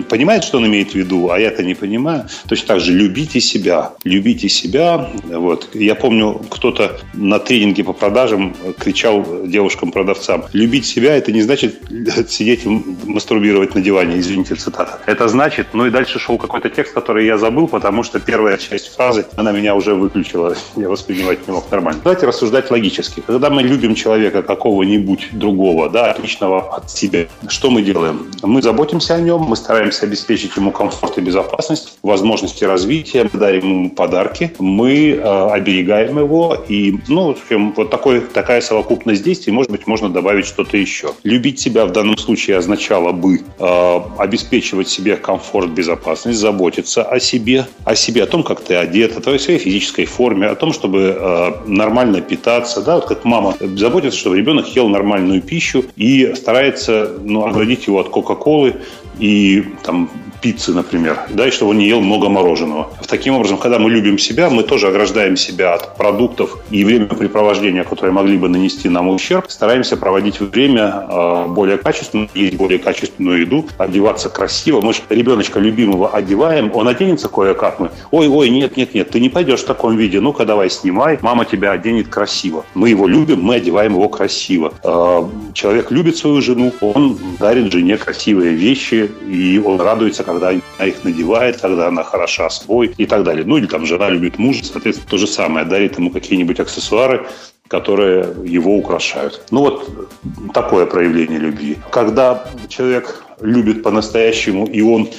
понимает, 0.10 0.45
что 0.45 0.58
он 0.58 0.67
имеет 0.67 0.91
в 0.91 0.95
виду, 0.95 1.32
а 1.32 1.39
я-то 1.39 1.63
не 1.63 1.73
понимаю. 1.73 2.27
Точно 2.47 2.67
так 2.67 2.80
же 2.80 2.93
любите 2.93 3.41
себя. 3.41 3.91
Любите 4.06 4.47
себя. 4.47 5.10
Вот. 5.25 5.69
Я 5.73 5.95
помню, 5.95 6.41
кто-то 6.49 6.97
на 7.13 7.39
тренинге 7.39 7.56
тренинге 7.57 7.83
по 7.83 7.93
продажам 7.93 8.55
кричал 8.77 9.25
девушкам-продавцам. 9.45 10.45
Любить 10.53 10.85
себя– 10.85 11.15
это 11.17 11.31
не 11.31 11.41
значит 11.41 11.81
сидеть 12.29 12.65
мастурбировать 13.05 13.73
на 13.73 13.81
диване, 13.81 14.19
извините, 14.19 14.55
цитата. 14.55 14.99
Это 15.07 15.27
значит, 15.27 15.67
ну 15.73 15.87
и 15.87 15.89
дальше 15.89 16.19
шел 16.19 16.37
какой-то 16.37 16.69
текст, 16.69 16.93
который 16.93 17.25
я 17.25 17.37
забыл, 17.37 17.67
потому 17.67 18.03
что 18.03 18.19
первая 18.19 18.57
часть 18.57 18.95
фразы, 18.95 19.25
она 19.37 19.51
меня 19.51 19.73
уже 19.73 19.95
выключила, 19.95 20.55
я 20.75 20.87
воспринимать 20.87 21.47
не 21.47 21.53
мог 21.53 21.71
нормально. 21.71 22.01
Давайте 22.03 22.27
рассуждать 22.27 22.69
логически. 22.69 23.23
Когда 23.25 23.49
мы 23.49 23.63
любим 23.63 23.95
человека 23.95 24.43
какого-нибудь 24.43 25.29
другого, 25.31 25.89
да, 25.89 26.11
отличного 26.11 26.75
от 26.75 26.91
себя, 26.91 27.25
что 27.47 27.71
мы 27.71 27.81
делаем? 27.81 28.27
Мы 28.43 28.61
заботимся 28.61 29.15
о 29.15 29.21
нем, 29.21 29.41
мы 29.41 29.55
стараемся 29.55 30.05
обеспечить 30.05 30.55
ему 30.57 30.71
комфорт 30.71 31.17
и 31.17 31.21
безопасность, 31.21 31.97
возможности 32.03 32.65
развития, 32.65 33.27
дарим 33.33 33.63
ему 33.63 33.89
подарки, 33.89 34.51
мы 34.59 35.09
э, 35.09 35.49
оберегаем 35.51 36.19
его, 36.19 36.55
и, 36.69 36.99
ну, 37.07 37.35
общем, 37.47 37.73
вот 37.75 37.89
такой, 37.89 38.21
такая 38.21 38.62
совокупность 38.62 39.23
действий, 39.23 39.53
может 39.53 39.71
быть, 39.71 39.88
можно 39.88 40.10
добавить 40.10 40.45
что-то 40.45 40.77
еще. 40.77 41.13
Любить 41.23 41.60
себя 41.60 41.86
в 41.86 41.91
данном 41.91 42.17
случае 42.17 42.57
означало 42.57 43.12
бы 43.12 43.41
э, 43.60 43.99
обеспечивать 44.17 44.89
себе 44.89 45.15
комфорт, 45.15 45.69
безопасность, 45.69 46.39
заботиться 46.39 47.03
о 47.03 47.19
себе, 47.19 47.65
о 47.86 47.95
себе, 47.95 48.23
о 48.23 48.27
том, 48.27 48.43
как 48.43 48.62
ты 48.62 48.75
одет, 48.75 49.17
о 49.17 49.39
своей 49.39 49.60
физической 49.60 50.05
форме, 50.05 50.47
о 50.47 50.55
том, 50.55 50.73
чтобы 50.73 51.17
э, 51.17 51.51
нормально 51.67 52.21
питаться, 52.21 52.81
да, 52.81 52.95
вот 52.95 53.05
как 53.05 53.23
мама 53.25 53.55
заботится, 53.60 54.19
чтобы 54.19 54.38
ребенок 54.38 54.67
ел 54.75 54.89
нормальную 54.89 55.41
пищу 55.41 55.86
и 55.95 56.33
старается, 56.36 57.17
ну, 57.23 57.45
оградить 57.45 57.88
его 57.88 57.99
от 57.99 58.10
Кока-Колы 58.10 58.75
и 59.19 59.63
там 59.83 60.10
пиццы, 60.47 60.73
например, 60.73 61.19
да, 61.29 61.45
и 61.45 61.51
чтобы 61.51 61.71
он 61.71 61.77
не 61.77 61.88
ел 61.88 61.99
много 61.99 62.29
мороженого. 62.29 62.89
Таким 63.05 63.33
образом, 63.36 63.57
когда 63.57 63.79
мы 63.79 63.89
любим 63.89 64.17
себя, 64.17 64.49
мы 64.49 64.63
тоже 64.63 64.88
ограждаем 64.88 65.36
себя 65.36 65.73
от 65.73 65.97
продуктов 65.97 66.57
и 66.69 66.86
времяпрепровождения, 66.86 67.83
которые 67.83 68.13
могли 68.13 68.38
бы 68.38 68.47
нанести 68.47 68.88
нам 68.88 69.10
ущерб. 69.10 69.45
Стараемся 69.49 69.97
проводить 69.97 70.39
время 70.39 71.05
э, 71.10 71.47
более 71.47 71.77
качественно, 71.77 72.29
есть 72.33 72.55
более 72.55 72.79
качественную 72.79 73.41
еду, 73.41 73.65
одеваться 73.77 74.29
красиво. 74.29 74.79
Мы 74.79 74.93
же 74.93 75.01
ребеночка 75.10 75.60
любимого 75.60 76.12
одеваем, 76.12 76.71
он 76.73 76.88
оденется 76.88 77.27
кое-как 77.27 77.79
мы. 77.81 77.89
Ой, 78.12 78.29
ой, 78.29 78.49
нет, 78.49 78.77
нет, 78.77 78.93
нет, 78.93 79.10
ты 79.10 79.19
не 79.19 79.27
пойдешь 79.27 79.60
в 79.60 79.65
таком 79.65 79.97
виде. 79.97 80.21
Ну-ка, 80.21 80.45
давай 80.45 80.69
снимай, 80.69 81.19
мама 81.21 81.43
тебя 81.43 81.71
оденет 81.71 82.07
красиво. 82.07 82.63
Мы 82.73 82.91
его 82.91 83.05
любим, 83.05 83.41
мы 83.41 83.55
одеваем 83.55 83.95
его 83.95 84.07
красиво. 84.07 84.71
Э, 84.81 85.27
человек 85.53 85.91
любит 85.91 86.15
свою 86.15 86.41
жену, 86.41 86.71
он 86.79 87.17
дарит 87.38 87.73
жене 87.73 87.97
красивые 87.97 88.53
вещи, 88.53 89.12
и 89.27 89.62
он 89.65 89.81
радуется, 89.81 90.23
когда 90.23 90.37
она 90.38 90.86
их 90.86 91.04
надевает, 91.04 91.62
когда 91.62 91.88
она 91.88 92.04
хороша 92.04 92.50
собой 92.50 92.93
и 92.97 93.06
так 93.06 93.23
далее. 93.23 93.45
Ну 93.45 93.58
или 93.58 93.67
там 93.67 93.86
жена 93.86 94.10
любит 94.10 94.38
мужа, 94.38 94.63
соответственно, 94.65 95.10
то 95.10 95.17
же 95.17 95.28
самое, 95.28 95.65
дарит 95.65 95.97
ему 95.97 96.12
какие-нибудь 96.12 96.60
аксессуары, 96.60 97.26
которые 97.67 98.34
его 98.45 98.78
украшают. 98.78 99.41
Ну 99.52 99.62
вот 99.62 100.10
такое 100.54 100.86
проявление 100.86 101.39
любви. 101.39 101.78
Когда 101.91 102.45
человек 102.69 103.23
любит 103.41 103.84
по-настоящему, 103.84 104.65
и 104.65 104.82
он 104.82 105.10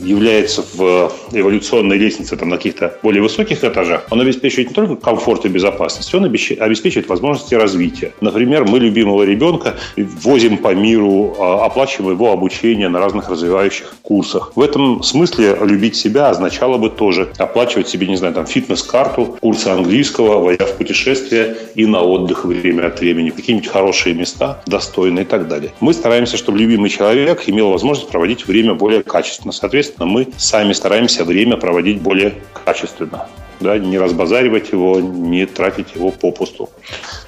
является 0.00 0.64
в 0.74 1.12
эволюционной 1.32 1.96
лестнице 1.96 2.36
там, 2.36 2.48
на 2.48 2.56
каких-то 2.56 2.98
более 3.02 3.22
высоких 3.22 3.64
этажах, 3.64 4.06
он 4.10 4.20
обеспечивает 4.20 4.68
не 4.68 4.74
только 4.74 4.96
комфорт 4.96 5.44
и 5.44 5.48
безопасность, 5.48 6.14
он 6.14 6.24
обеспечивает 6.24 7.08
возможности 7.08 7.54
развития. 7.54 8.12
Например, 8.20 8.64
мы 8.64 8.78
любимого 8.78 9.22
ребенка 9.22 9.76
возим 9.96 10.58
по 10.58 10.74
миру, 10.74 11.36
а, 11.38 11.64
оплачиваем 11.66 12.14
его 12.14 12.32
обучение 12.32 12.88
на 12.88 12.98
разных 12.98 13.28
развивающих 13.28 13.94
курсах. 14.02 14.52
В 14.54 14.60
этом 14.60 15.02
смысле 15.02 15.56
любить 15.60 15.96
себя 15.96 16.30
означало 16.30 16.78
бы 16.78 16.90
тоже 16.90 17.30
оплачивать 17.38 17.88
себе, 17.88 18.06
не 18.06 18.16
знаю, 18.16 18.34
там 18.34 18.46
фитнес-карту, 18.46 19.36
курсы 19.40 19.68
английского, 19.68 20.38
водя 20.38 20.66
в 20.66 20.76
путешествия 20.76 21.56
и 21.74 21.86
на 21.86 22.02
отдых 22.02 22.44
время 22.44 22.86
от 22.86 23.00
времени, 23.00 23.30
какие-нибудь 23.30 23.68
хорошие 23.68 24.14
места, 24.14 24.62
достойные 24.66 25.24
и 25.24 25.28
так 25.28 25.48
далее. 25.48 25.72
Мы 25.80 25.92
стараемся, 25.92 26.36
чтобы 26.36 26.58
любимый 26.58 26.90
человек 26.90 27.42
имел 27.46 27.70
возможность 27.70 28.10
проводить 28.10 28.46
время 28.46 28.74
более 28.74 29.02
качественно. 29.02 29.52
Соответственно, 29.52 29.83
соответственно, 29.84 30.06
мы 30.06 30.28
сами 30.36 30.72
стараемся 30.72 31.24
время 31.24 31.56
проводить 31.56 32.00
более 32.00 32.34
качественно. 32.64 33.26
Да, 33.60 33.78
не 33.78 33.98
разбазаривать 33.98 34.72
его, 34.72 35.00
не 35.00 35.46
тратить 35.46 35.94
его 35.94 36.10
попусту. 36.10 36.70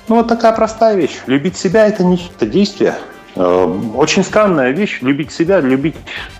Ну, 0.09 0.17
вот 0.17 0.29
такая 0.29 0.53
простая 0.53 0.97
вещь. 0.97 1.13
Любить 1.27 1.57
себя– 1.57 1.87
это 1.89 2.05
не 2.05 2.17
это 2.17 2.47
действие. 2.47 2.95
Э, 3.37 3.65
очень 3.95 4.25
странная 4.25 4.73
вещь– 4.73 4.99
любить 5.03 5.31
себя, 5.31 5.61
любить, 5.61 5.95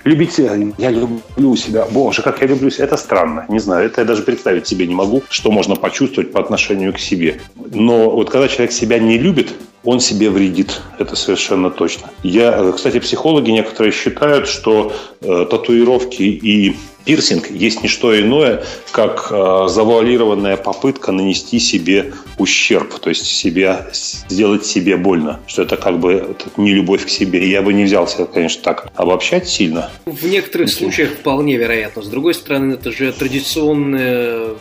любить 0.05 0.33
себя. 0.33 0.57
Я 0.79 0.91
люблю 0.91 1.57
себя. 1.57 1.87
Боже, 1.91 2.23
как 2.23 2.41
я 2.41 2.49
люблю 2.49 2.71
себя. 2.71 2.85
Это 2.87 2.97
странно. 2.97 3.45
Не 3.49 3.61
знаю, 3.61 3.87
это 3.87 4.01
я 4.01 4.07
даже 4.07 4.23
представить 4.23 4.67
себе 4.67 4.87
не 4.87 4.95
могу, 4.95 5.23
что 5.31 5.51
можно 5.51 5.77
почувствовать 5.77 6.33
по 6.33 6.41
отношению 6.41 6.93
к 6.93 6.99
себе. 6.99 7.41
Но 7.73 8.11
вот 8.11 8.31
когда 8.31 8.49
человек 8.49 8.73
себя 8.73 8.99
не 8.99 9.19
любит, 9.19 9.55
он 9.87 10.01
себе 10.01 10.29
вредит. 10.31 10.83
Это 10.99 11.17
совершенно 11.17 11.71
точно. 11.71 12.11
Я, 12.23 12.73
кстати, 12.73 12.99
психологи 12.99 13.51
некоторые 13.51 13.93
считают, 13.93 14.49
что 14.49 14.93
э, 15.23 15.47
татуировки 15.49 16.23
и 16.23 16.77
пирсинг 17.05 17.51
есть 17.51 17.83
не 17.83 17.89
что 17.89 18.21
иное, 18.21 18.65
как 18.91 19.29
э, 19.31 19.69
завуалированная 19.69 20.57
попытка 20.57 21.13
нанести 21.13 21.61
себе 21.61 22.13
ущерб, 22.37 22.99
то 22.99 23.09
есть 23.09 23.27
себя, 23.27 23.87
сделать 23.93 24.67
себе 24.67 24.97
больно, 24.97 25.41
что 25.47 25.63
это 25.63 25.77
как 25.77 26.01
бы 26.01 26.15
это 26.15 26.51
не 26.57 26.75
любовь 26.75 27.07
к 27.07 27.09
себе. 27.09 27.49
Я 27.49 27.63
бы 27.63 27.73
не 27.73 27.85
взялся, 27.85 28.27
конечно, 28.27 28.63
так 28.63 28.91
обобщать 28.97 29.49
сильно. 29.49 29.91
В 30.05 30.27
некоторых 30.27 30.69
случаях 30.71 31.13
вполне 31.13 31.57
вероятно. 31.57 32.03
С 32.03 32.09
другой 32.09 32.35
стороны, 32.35 32.75
это 32.75 32.91
же 32.91 33.13
традиционный 33.13 34.57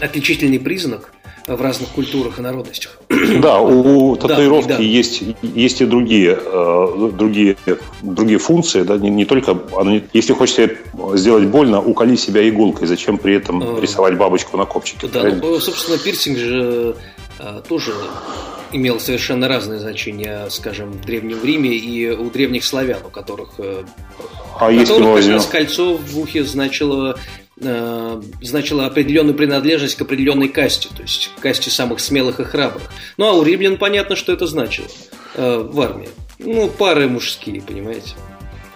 отличительный 0.00 0.60
признак 0.60 1.12
в 1.56 1.62
разных 1.62 1.88
культурах 1.90 2.38
и 2.38 2.42
народностях. 2.42 2.98
Да, 3.40 3.60
у 3.60 4.16
татуировки 4.16 4.68
да, 4.68 4.76
да. 4.78 4.82
есть 4.82 5.22
есть 5.42 5.80
и 5.80 5.86
другие 5.86 6.38
э, 6.40 7.10
другие 7.12 7.56
другие 8.02 8.38
функции, 8.38 8.82
да, 8.82 8.96
не, 8.96 9.10
не 9.10 9.24
только 9.24 9.56
если 10.12 10.32
хочешь 10.32 10.70
сделать 11.14 11.46
больно, 11.46 11.80
уколи 11.80 12.16
себя 12.16 12.48
иголкой, 12.48 12.88
зачем 12.88 13.18
при 13.18 13.34
этом 13.34 13.62
э, 13.62 13.80
рисовать 13.80 14.16
бабочку 14.16 14.56
на 14.56 14.64
копчике? 14.64 15.08
Да, 15.08 15.24
ну, 15.24 15.60
собственно, 15.60 15.98
пирсинг 15.98 16.38
же 16.38 16.96
э, 17.38 17.60
тоже 17.68 17.92
имел 18.72 19.00
совершенно 19.00 19.48
разные 19.48 19.78
значения, 19.78 20.46
скажем, 20.50 20.92
в 20.92 21.04
Древнем 21.04 21.38
Риме 21.42 21.74
и 21.74 22.10
у 22.10 22.28
древних 22.30 22.64
славян, 22.64 23.00
у 23.04 23.10
которых, 23.10 23.52
а 23.58 24.68
у 24.68 24.78
которых 24.78 25.24
как 25.24 25.32
раз 25.32 25.46
кольцо 25.46 25.96
в 25.96 26.18
ухе 26.18 26.44
значило 26.44 27.18
э, 27.60 28.22
значила 28.42 28.86
определенную 28.86 29.34
принадлежность 29.34 29.96
к 29.96 30.02
определенной 30.02 30.48
касте, 30.48 30.88
то 30.94 31.02
есть 31.02 31.30
к 31.36 31.40
касте 31.40 31.70
самых 31.70 32.00
смелых 32.00 32.40
и 32.40 32.44
храбрых. 32.44 32.90
Ну 33.16 33.26
а 33.26 33.32
у 33.32 33.42
римлян 33.42 33.78
понятно, 33.78 34.16
что 34.16 34.32
это 34.32 34.46
значило 34.46 34.86
э, 35.34 35.58
в 35.58 35.80
армии. 35.80 36.08
Ну, 36.38 36.68
пары 36.68 37.08
мужские, 37.08 37.60
понимаете. 37.60 38.14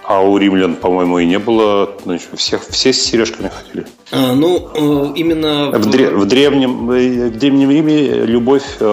А 0.05 0.21
у 0.21 0.37
римлян, 0.37 0.75
по-моему, 0.75 1.19
и 1.21 1.27
не 1.27 1.39
было. 1.39 1.91
Значит, 2.05 2.29
всех, 2.35 2.63
все 2.69 2.93
с 2.93 3.03
сережками 3.03 3.49
ходили. 3.49 3.87
А, 4.11 4.35
ну, 4.35 4.69
э, 4.75 5.13
именно... 5.17 5.71
В, 5.71 5.87
дре, 5.89 6.11
в, 6.11 6.27
древнем, 6.27 6.87
в 6.87 7.31
древнем 7.31 7.71
Риме 7.71 8.27
любовь 8.27 8.65
э, 8.81 8.85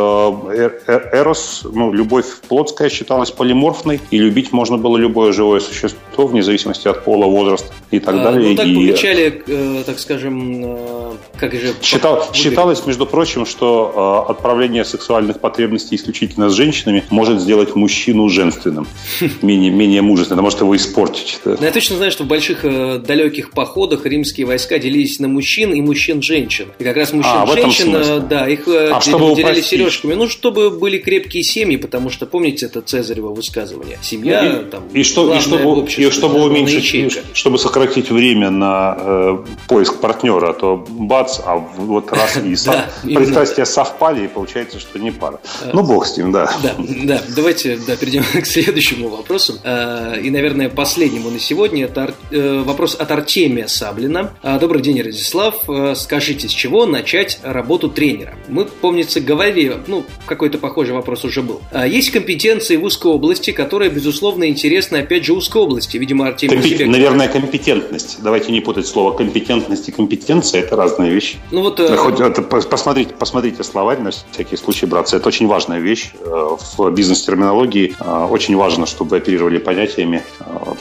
эрос, 1.11 1.65
ну, 1.73 1.91
любовь 1.91 2.25
плотская 2.47 2.89
считалась 2.89 3.31
полиморфной, 3.31 3.99
и 4.11 4.17
любить 4.17 4.53
можно 4.53 4.77
было 4.77 4.97
любое 4.97 5.33
живое 5.33 5.59
существо, 5.59 6.27
вне 6.27 6.43
зависимости 6.43 6.87
от 6.87 7.03
пола, 7.03 7.25
возраста 7.25 7.73
и 7.91 7.99
так 7.99 8.15
а, 8.15 8.23
далее. 8.23 8.51
Ну, 8.51 8.55
так 8.55 8.67
и... 8.67 8.75
помечали, 8.75 9.43
э, 9.47 9.83
так 9.85 9.99
скажем, 9.99 11.17
как 11.37 11.53
же... 11.53 11.73
Считал, 11.81 12.33
считалось, 12.33 12.85
между 12.85 13.05
прочим, 13.05 13.45
что 13.45 14.25
отправление 14.29 14.85
сексуальных 14.85 15.39
потребностей 15.39 15.95
исключительно 15.95 16.49
с 16.49 16.53
женщинами 16.53 17.03
может 17.09 17.41
сделать 17.41 17.75
мужчину 17.75 18.29
женственным, 18.29 18.87
менее, 19.41 19.71
менее 19.71 20.01
мужественным, 20.01 20.45
может 20.45 20.61
его 20.61 20.75
испортить 20.77 20.98
испортить. 20.99 21.39
Да. 21.45 21.55
Но 21.59 21.65
я 21.65 21.71
точно 21.71 21.97
знаю, 21.97 22.11
что 22.11 22.23
в 22.23 22.27
больших 22.27 22.63
э, 22.63 22.99
далеких 22.99 23.51
походах 23.51 24.05
римские 24.05 24.45
войска 24.45 24.79
делились 24.79 25.19
на 25.19 25.27
мужчин 25.27 25.73
и 25.73 25.81
мужчин-женщин. 25.81 26.69
И 26.79 26.83
как 26.83 26.95
раз 26.95 27.13
мужчин-женщин, 27.13 27.95
а, 27.95 28.19
да, 28.19 28.47
их 28.47 28.67
э, 28.67 28.91
а, 28.91 29.01
чтобы 29.01 29.29
выделяли 29.29 29.61
сережками. 29.61 30.13
Ну, 30.13 30.27
чтобы 30.27 30.69
были 30.69 30.97
крепкие 30.97 31.43
семьи, 31.43 31.77
потому 31.77 32.09
что, 32.09 32.25
помните, 32.25 32.65
это 32.65 32.81
Цезарево 32.81 33.33
высказывание. 33.33 33.97
Семья, 34.01 34.61
и, 34.61 34.65
там, 34.65 34.87
и, 34.93 35.03
что, 35.03 35.33
и 35.33 35.39
чтобы, 35.39 35.63
общество, 35.65 36.01
и 36.01 36.11
чтобы 36.11 36.43
уменьшить, 36.43 36.93
и, 36.93 37.09
чтобы 37.33 37.59
сократить 37.59 38.09
время 38.09 38.49
на 38.49 38.97
э, 38.99 39.37
поиск 39.67 39.99
партнера, 39.99 40.49
а 40.49 40.53
то 40.53 40.85
бац, 40.89 41.39
а 41.43 41.55
вот 41.55 42.11
раз 42.11 42.37
и 42.37 42.55
пристрастия 43.15 43.65
совпали, 43.65 44.25
и 44.25 44.27
получается, 44.27 44.79
что 44.79 44.99
не 44.99 45.11
пара. 45.11 45.39
Ну, 45.73 45.83
бог 45.83 46.05
с 46.05 46.17
ним, 46.17 46.31
да. 46.31 46.51
Да, 46.63 46.75
да. 46.77 47.21
Давайте 47.35 47.77
да, 47.87 47.95
перейдем 47.95 48.23
к 48.41 48.45
следующему 48.45 49.09
вопросу. 49.09 49.59
Э, 49.63 50.19
и, 50.21 50.29
наверное, 50.29 50.69
последнему 50.69 50.88
последнему 50.89 51.29
на 51.29 51.37
сегодня. 51.37 51.85
Это 51.85 52.15
э, 52.31 52.63
вопрос 52.65 52.95
от 52.95 53.11
Артемия 53.11 53.67
Саблина. 53.67 54.33
А, 54.41 54.57
добрый 54.57 54.81
день, 54.81 54.99
Радислав. 55.03 55.69
Э, 55.69 55.93
скажите, 55.95 56.49
с 56.49 56.51
чего 56.51 56.87
начать 56.87 57.39
работу 57.43 57.89
тренера? 57.89 58.33
Мы, 58.47 58.65
помнится, 58.65 59.21
говорили, 59.21 59.77
ну, 59.85 60.03
какой-то 60.25 60.57
похожий 60.57 60.95
вопрос 60.95 61.23
уже 61.25 61.43
был. 61.43 61.61
А, 61.71 61.85
есть 61.85 62.09
компетенции 62.09 62.75
в 62.75 62.83
узкой 62.83 63.11
области, 63.11 63.51
которые, 63.51 63.91
безусловно, 63.91 64.49
интересны, 64.49 64.97
опять 64.97 65.25
же, 65.25 65.33
узкой 65.33 65.61
области. 65.61 65.95
Видимо, 65.97 66.27
Артемий 66.27 66.55
Компи... 66.55 66.69
себе... 66.69 66.87
Наверное, 66.87 67.27
компетентность. 67.27 68.17
Давайте 68.23 68.51
не 68.51 68.61
путать 68.61 68.87
слово 68.87 69.15
компетентность 69.15 69.87
и 69.89 69.91
компетенция. 69.91 70.61
Это 70.61 70.75
разные 70.75 71.11
вещи. 71.11 71.37
Ну 71.51 71.61
вот... 71.61 71.79
Э... 71.79 71.95
Хоть, 71.97 72.19
это, 72.19 72.41
посмотрите, 72.41 73.13
посмотрите 73.13 73.63
словарь 73.63 73.99
на 73.99 74.09
всякий 74.09 74.57
случай, 74.57 74.87
братцы. 74.87 75.17
Это 75.17 75.27
очень 75.27 75.45
важная 75.45 75.77
вещь 75.77 76.13
э, 76.19 76.57
в 76.77 76.89
бизнес-терминологии. 76.89 77.95
Э, 77.99 78.25
очень 78.25 78.55
важно, 78.55 78.87
чтобы 78.87 79.17
оперировали 79.17 79.59
понятиями 79.59 80.23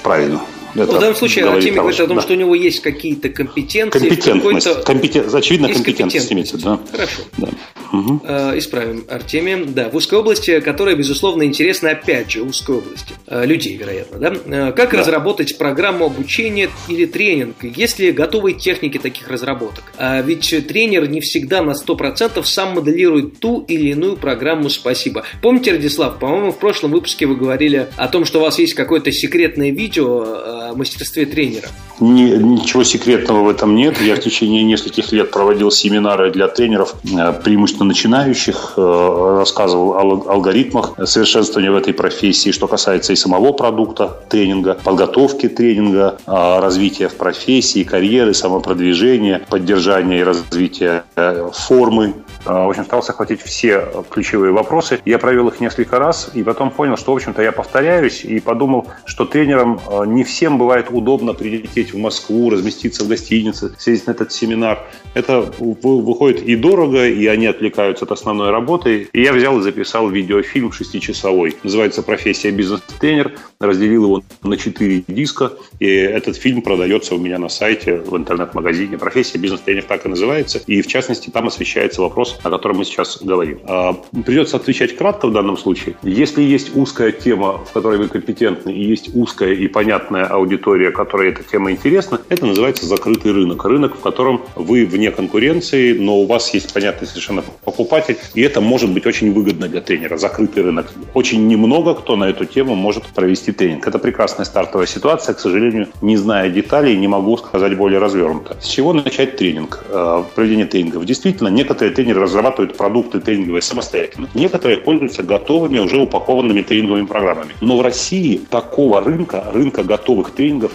правильно. 0.03 0.58
Это 0.75 0.87
в 0.87 1.01
данном 1.01 1.17
случае 1.17 1.47
Артемий 1.47 1.79
говорит 1.79 2.01
о 2.01 2.07
том, 2.07 2.17
да. 2.17 2.23
что 2.23 2.33
у 2.33 2.37
него 2.37 2.55
есть 2.55 2.81
какие-то 2.81 3.29
компетенции. 3.29 3.99
Компетентность. 3.99 4.85
Компетен... 4.85 5.35
Очевидно, 5.35 5.67
есть 5.67 5.79
компетентность 5.79 6.33
имеется. 6.33 6.59
Да. 6.59 6.81
Хорошо. 6.91 7.23
Да. 7.37 7.49
Угу. 7.93 8.21
Э, 8.25 8.59
исправим 8.59 9.05
Артемия. 9.09 9.65
Да, 9.65 9.89
в 9.89 9.97
узкой 9.97 10.19
области, 10.19 10.61
которая, 10.61 10.95
безусловно, 10.95 11.45
интересна, 11.45 11.91
опять 11.91 12.31
же, 12.31 12.43
узкой 12.43 12.77
области. 12.77 13.15
Э, 13.27 13.47
людей, 13.47 13.77
вероятно. 13.77 14.19
Да? 14.19 14.35
Э, 14.45 14.73
как 14.73 14.93
да. 14.93 14.99
разработать 14.99 15.57
программу 15.57 16.07
обучения 16.07 16.69
или 16.89 17.07
тренинг? 17.07 17.57
Есть 17.63 17.99
ли 17.99 18.13
готовые 18.13 18.55
техники 18.55 18.99
таких 18.99 19.29
разработок? 19.29 19.85
А 19.97 20.21
ведь 20.21 20.55
тренер 20.69 21.09
не 21.09 21.21
всегда 21.21 21.63
на 21.63 21.73
100% 21.73 22.43
сам 22.45 22.75
моделирует 22.75 23.39
ту 23.41 23.65
или 23.67 23.91
иную 23.91 24.17
программу 24.17 24.69
«Спасибо». 24.69 25.25
Помните, 25.41 25.73
Радислав, 25.73 26.19
по-моему, 26.19 26.53
в 26.53 26.59
прошлом 26.59 26.91
выпуске 26.91 27.27
вы 27.27 27.37
говорили 27.37 27.89
о 27.97 28.09
том, 28.09 28.25
что 28.25 28.39
у 28.41 28.43
вас 28.43 28.59
есть 28.59 28.75
какое-то 28.75 29.13
секретное 29.13 29.71
видео 29.71 30.25
э, 30.25 30.58
мастерстве 30.75 31.27
тренера? 31.27 31.69
Ни, 32.01 32.37
ничего 32.37 32.85
секретного 32.85 33.43
в 33.43 33.49
этом 33.49 33.75
нет. 33.75 34.01
Я 34.01 34.15
в 34.15 34.21
течение 34.21 34.63
нескольких 34.63 35.11
лет 35.13 35.31
проводил 35.31 35.71
семинары 35.71 36.31
для 36.31 36.49
тренеров, 36.49 36.95
э, 37.05 37.33
преимущественно 37.45 37.89
начинающих, 37.89 38.75
э, 38.77 39.37
рассказывал 39.39 39.95
о 39.95 40.33
алгоритмах 40.33 40.95
совершенствования 41.05 41.71
в 41.71 41.77
этой 41.77 41.93
профессии, 41.93 42.51
что 42.51 42.69
касается 42.69 43.13
и 43.13 43.17
самого 43.17 43.53
продукта 43.53 44.21
тренинга, 44.29 44.79
подготовки 44.85 45.49
тренинга, 45.49 46.19
э, 46.27 46.61
развития 46.61 47.09
в 47.09 47.15
профессии, 47.15 47.83
карьеры, 47.83 48.33
самопродвижения, 48.35 49.43
поддержания 49.49 50.21
и 50.21 50.23
развития 50.23 51.05
формы. 51.53 52.15
В 52.45 52.69
общем, 52.69 52.85
старался 52.85 53.13
охватить 53.13 53.43
все 53.43 53.89
ключевые 54.11 54.53
вопросы. 54.53 55.01
Я 55.05 55.19
провел 55.19 55.49
их 55.49 55.61
несколько 55.61 55.99
раз 55.99 56.31
и 56.35 56.43
потом 56.43 56.71
понял, 56.71 56.97
что, 56.97 57.13
в 57.13 57.17
общем-то, 57.17 57.43
я 57.43 57.53
повторяюсь 57.53 58.25
и 58.25 58.41
подумал, 58.41 58.87
что 59.05 59.25
тренерам 59.25 59.81
не 60.07 60.25
всем 60.25 60.59
бывает 60.59 60.87
удобно 60.91 61.35
прилететь 61.35 61.93
в 61.93 61.99
Москву, 61.99 62.51
разместиться 62.51 63.05
в 63.05 63.09
гостинице, 63.09 63.75
сесть 63.79 64.07
на 64.07 64.13
этот 64.13 64.33
семинар. 64.33 64.87
Это 65.15 65.41
выходит 65.59 66.43
и 66.43 66.57
дорого, 66.57 67.07
и 67.07 67.27
они 67.27 67.47
отвлекаются 67.47 68.05
от 68.05 68.13
основной 68.13 68.51
работы. 68.51 69.09
И 69.13 69.23
я 69.23 69.33
взял 69.33 69.59
и 69.59 69.63
записал 69.63 70.09
видеофильм 70.09 70.73
шестичасовой. 70.73 71.57
Называется 71.63 72.03
«Профессия 72.03 72.51
бизнес-тренер». 72.51 73.33
Разделил 73.61 74.05
его 74.05 74.23
на 74.43 74.57
четыре 74.57 75.03
диска. 75.07 75.53
И 75.81 75.87
этот 75.87 76.37
фильм 76.37 76.63
продается 76.63 77.15
у 77.15 77.19
меня 77.19 77.39
на 77.39 77.49
сайте, 77.49 77.97
в 77.99 78.17
интернет-магазине. 78.17 78.97
«Профессия 78.97 79.39
бизнес-тренер» 79.39 79.85
так 79.85 80.07
и 80.07 80.09
называется. 80.09 80.61
И, 80.67 80.81
в 80.83 80.87
частности, 80.87 81.31
там 81.31 81.47
освещается 81.49 82.01
вопрос, 82.01 82.28
о 82.43 82.51
котором 82.51 82.79
мы 82.79 82.85
сейчас 82.85 83.23
говорим. 83.23 83.61
А, 83.65 83.95
придется 84.25 84.57
отвечать 84.57 84.97
кратко 84.97 85.29
в 85.29 85.33
данном 85.33 85.57
случае. 85.57 85.97
Если 86.03 86.43
есть 86.43 86.77
узкая 86.77 87.13
тема, 87.13 87.59
в 87.59 87.73
которой 87.73 87.99
вы 87.99 88.09
компетентны, 88.09 88.71
и 88.71 88.85
есть 88.85 89.11
узкая 89.15 89.53
и 89.53 89.69
понятная 89.69 90.27
аудитория, 90.27 90.91
которой 90.91 91.31
эта 91.31 91.43
тема 91.43 91.71
интересна, 91.71 92.21
это 92.29 92.47
называется 92.47 92.87
закрытый 92.87 93.33
рынок. 93.33 93.65
Рынок, 93.65 93.97
в 93.97 94.01
котором 94.01 94.43
вы 94.57 94.87
вне 94.87 95.11
конкуренции, 95.11 95.93
но 95.99 96.19
у 96.19 96.27
вас 96.27 96.53
есть 96.55 96.73
понятный 96.73 97.07
совершенно 97.07 97.43
покупатель, 97.65 98.17
и 98.35 98.43
это 98.43 98.61
может 98.61 98.91
быть 98.93 99.07
очень 99.07 99.33
выгодно 99.33 99.69
для 99.69 99.81
тренера. 99.81 100.17
Закрытый 100.17 100.63
рынок. 100.63 100.93
Очень 101.15 101.47
немного 101.49 101.95
кто 101.95 102.17
на 102.17 102.25
эту 102.25 102.45
тему 102.45 102.75
может 102.75 103.05
провести 103.07 103.53
тренинг. 103.53 103.87
Это 103.87 103.99
прекрасная 103.99 104.45
стартовая 104.45 104.87
ситуация. 104.87 105.35
К 105.35 105.41
сожалению, 105.41 105.89
не 106.03 106.17
зная 106.17 106.51
деталей, 106.51 106.97
не 106.97 107.09
могу 107.09 107.37
сказать 107.37 107.77
более 107.77 107.99
развернуто. 107.99 108.57
С 108.61 108.67
чего 108.67 108.93
начать 108.93 109.37
тренинг? 109.37 109.85
Э, 109.89 110.25
проведение 110.35 110.67
тренингов. 110.67 111.05
Действительно, 111.05 111.49
некоторые 111.49 111.95
тренеры 111.95 112.18
разрабатывают 112.19 112.77
продукты 112.77 113.21
тренинговые 113.21 113.63
самостоятельно. 113.63 114.29
Некоторые 114.35 114.79
пользуются 114.79 115.23
готовыми, 115.23 115.79
уже 115.79 115.99
упакованными 115.99 116.63
тренинговыми 116.63 117.07
программами. 117.07 117.55
Но 117.61 117.77
в 117.79 117.83
России 117.83 118.41
такого 118.51 119.01
рынка, 119.01 119.45
рынка 119.53 119.83
готовых 119.85 120.33
тренингов 120.33 120.73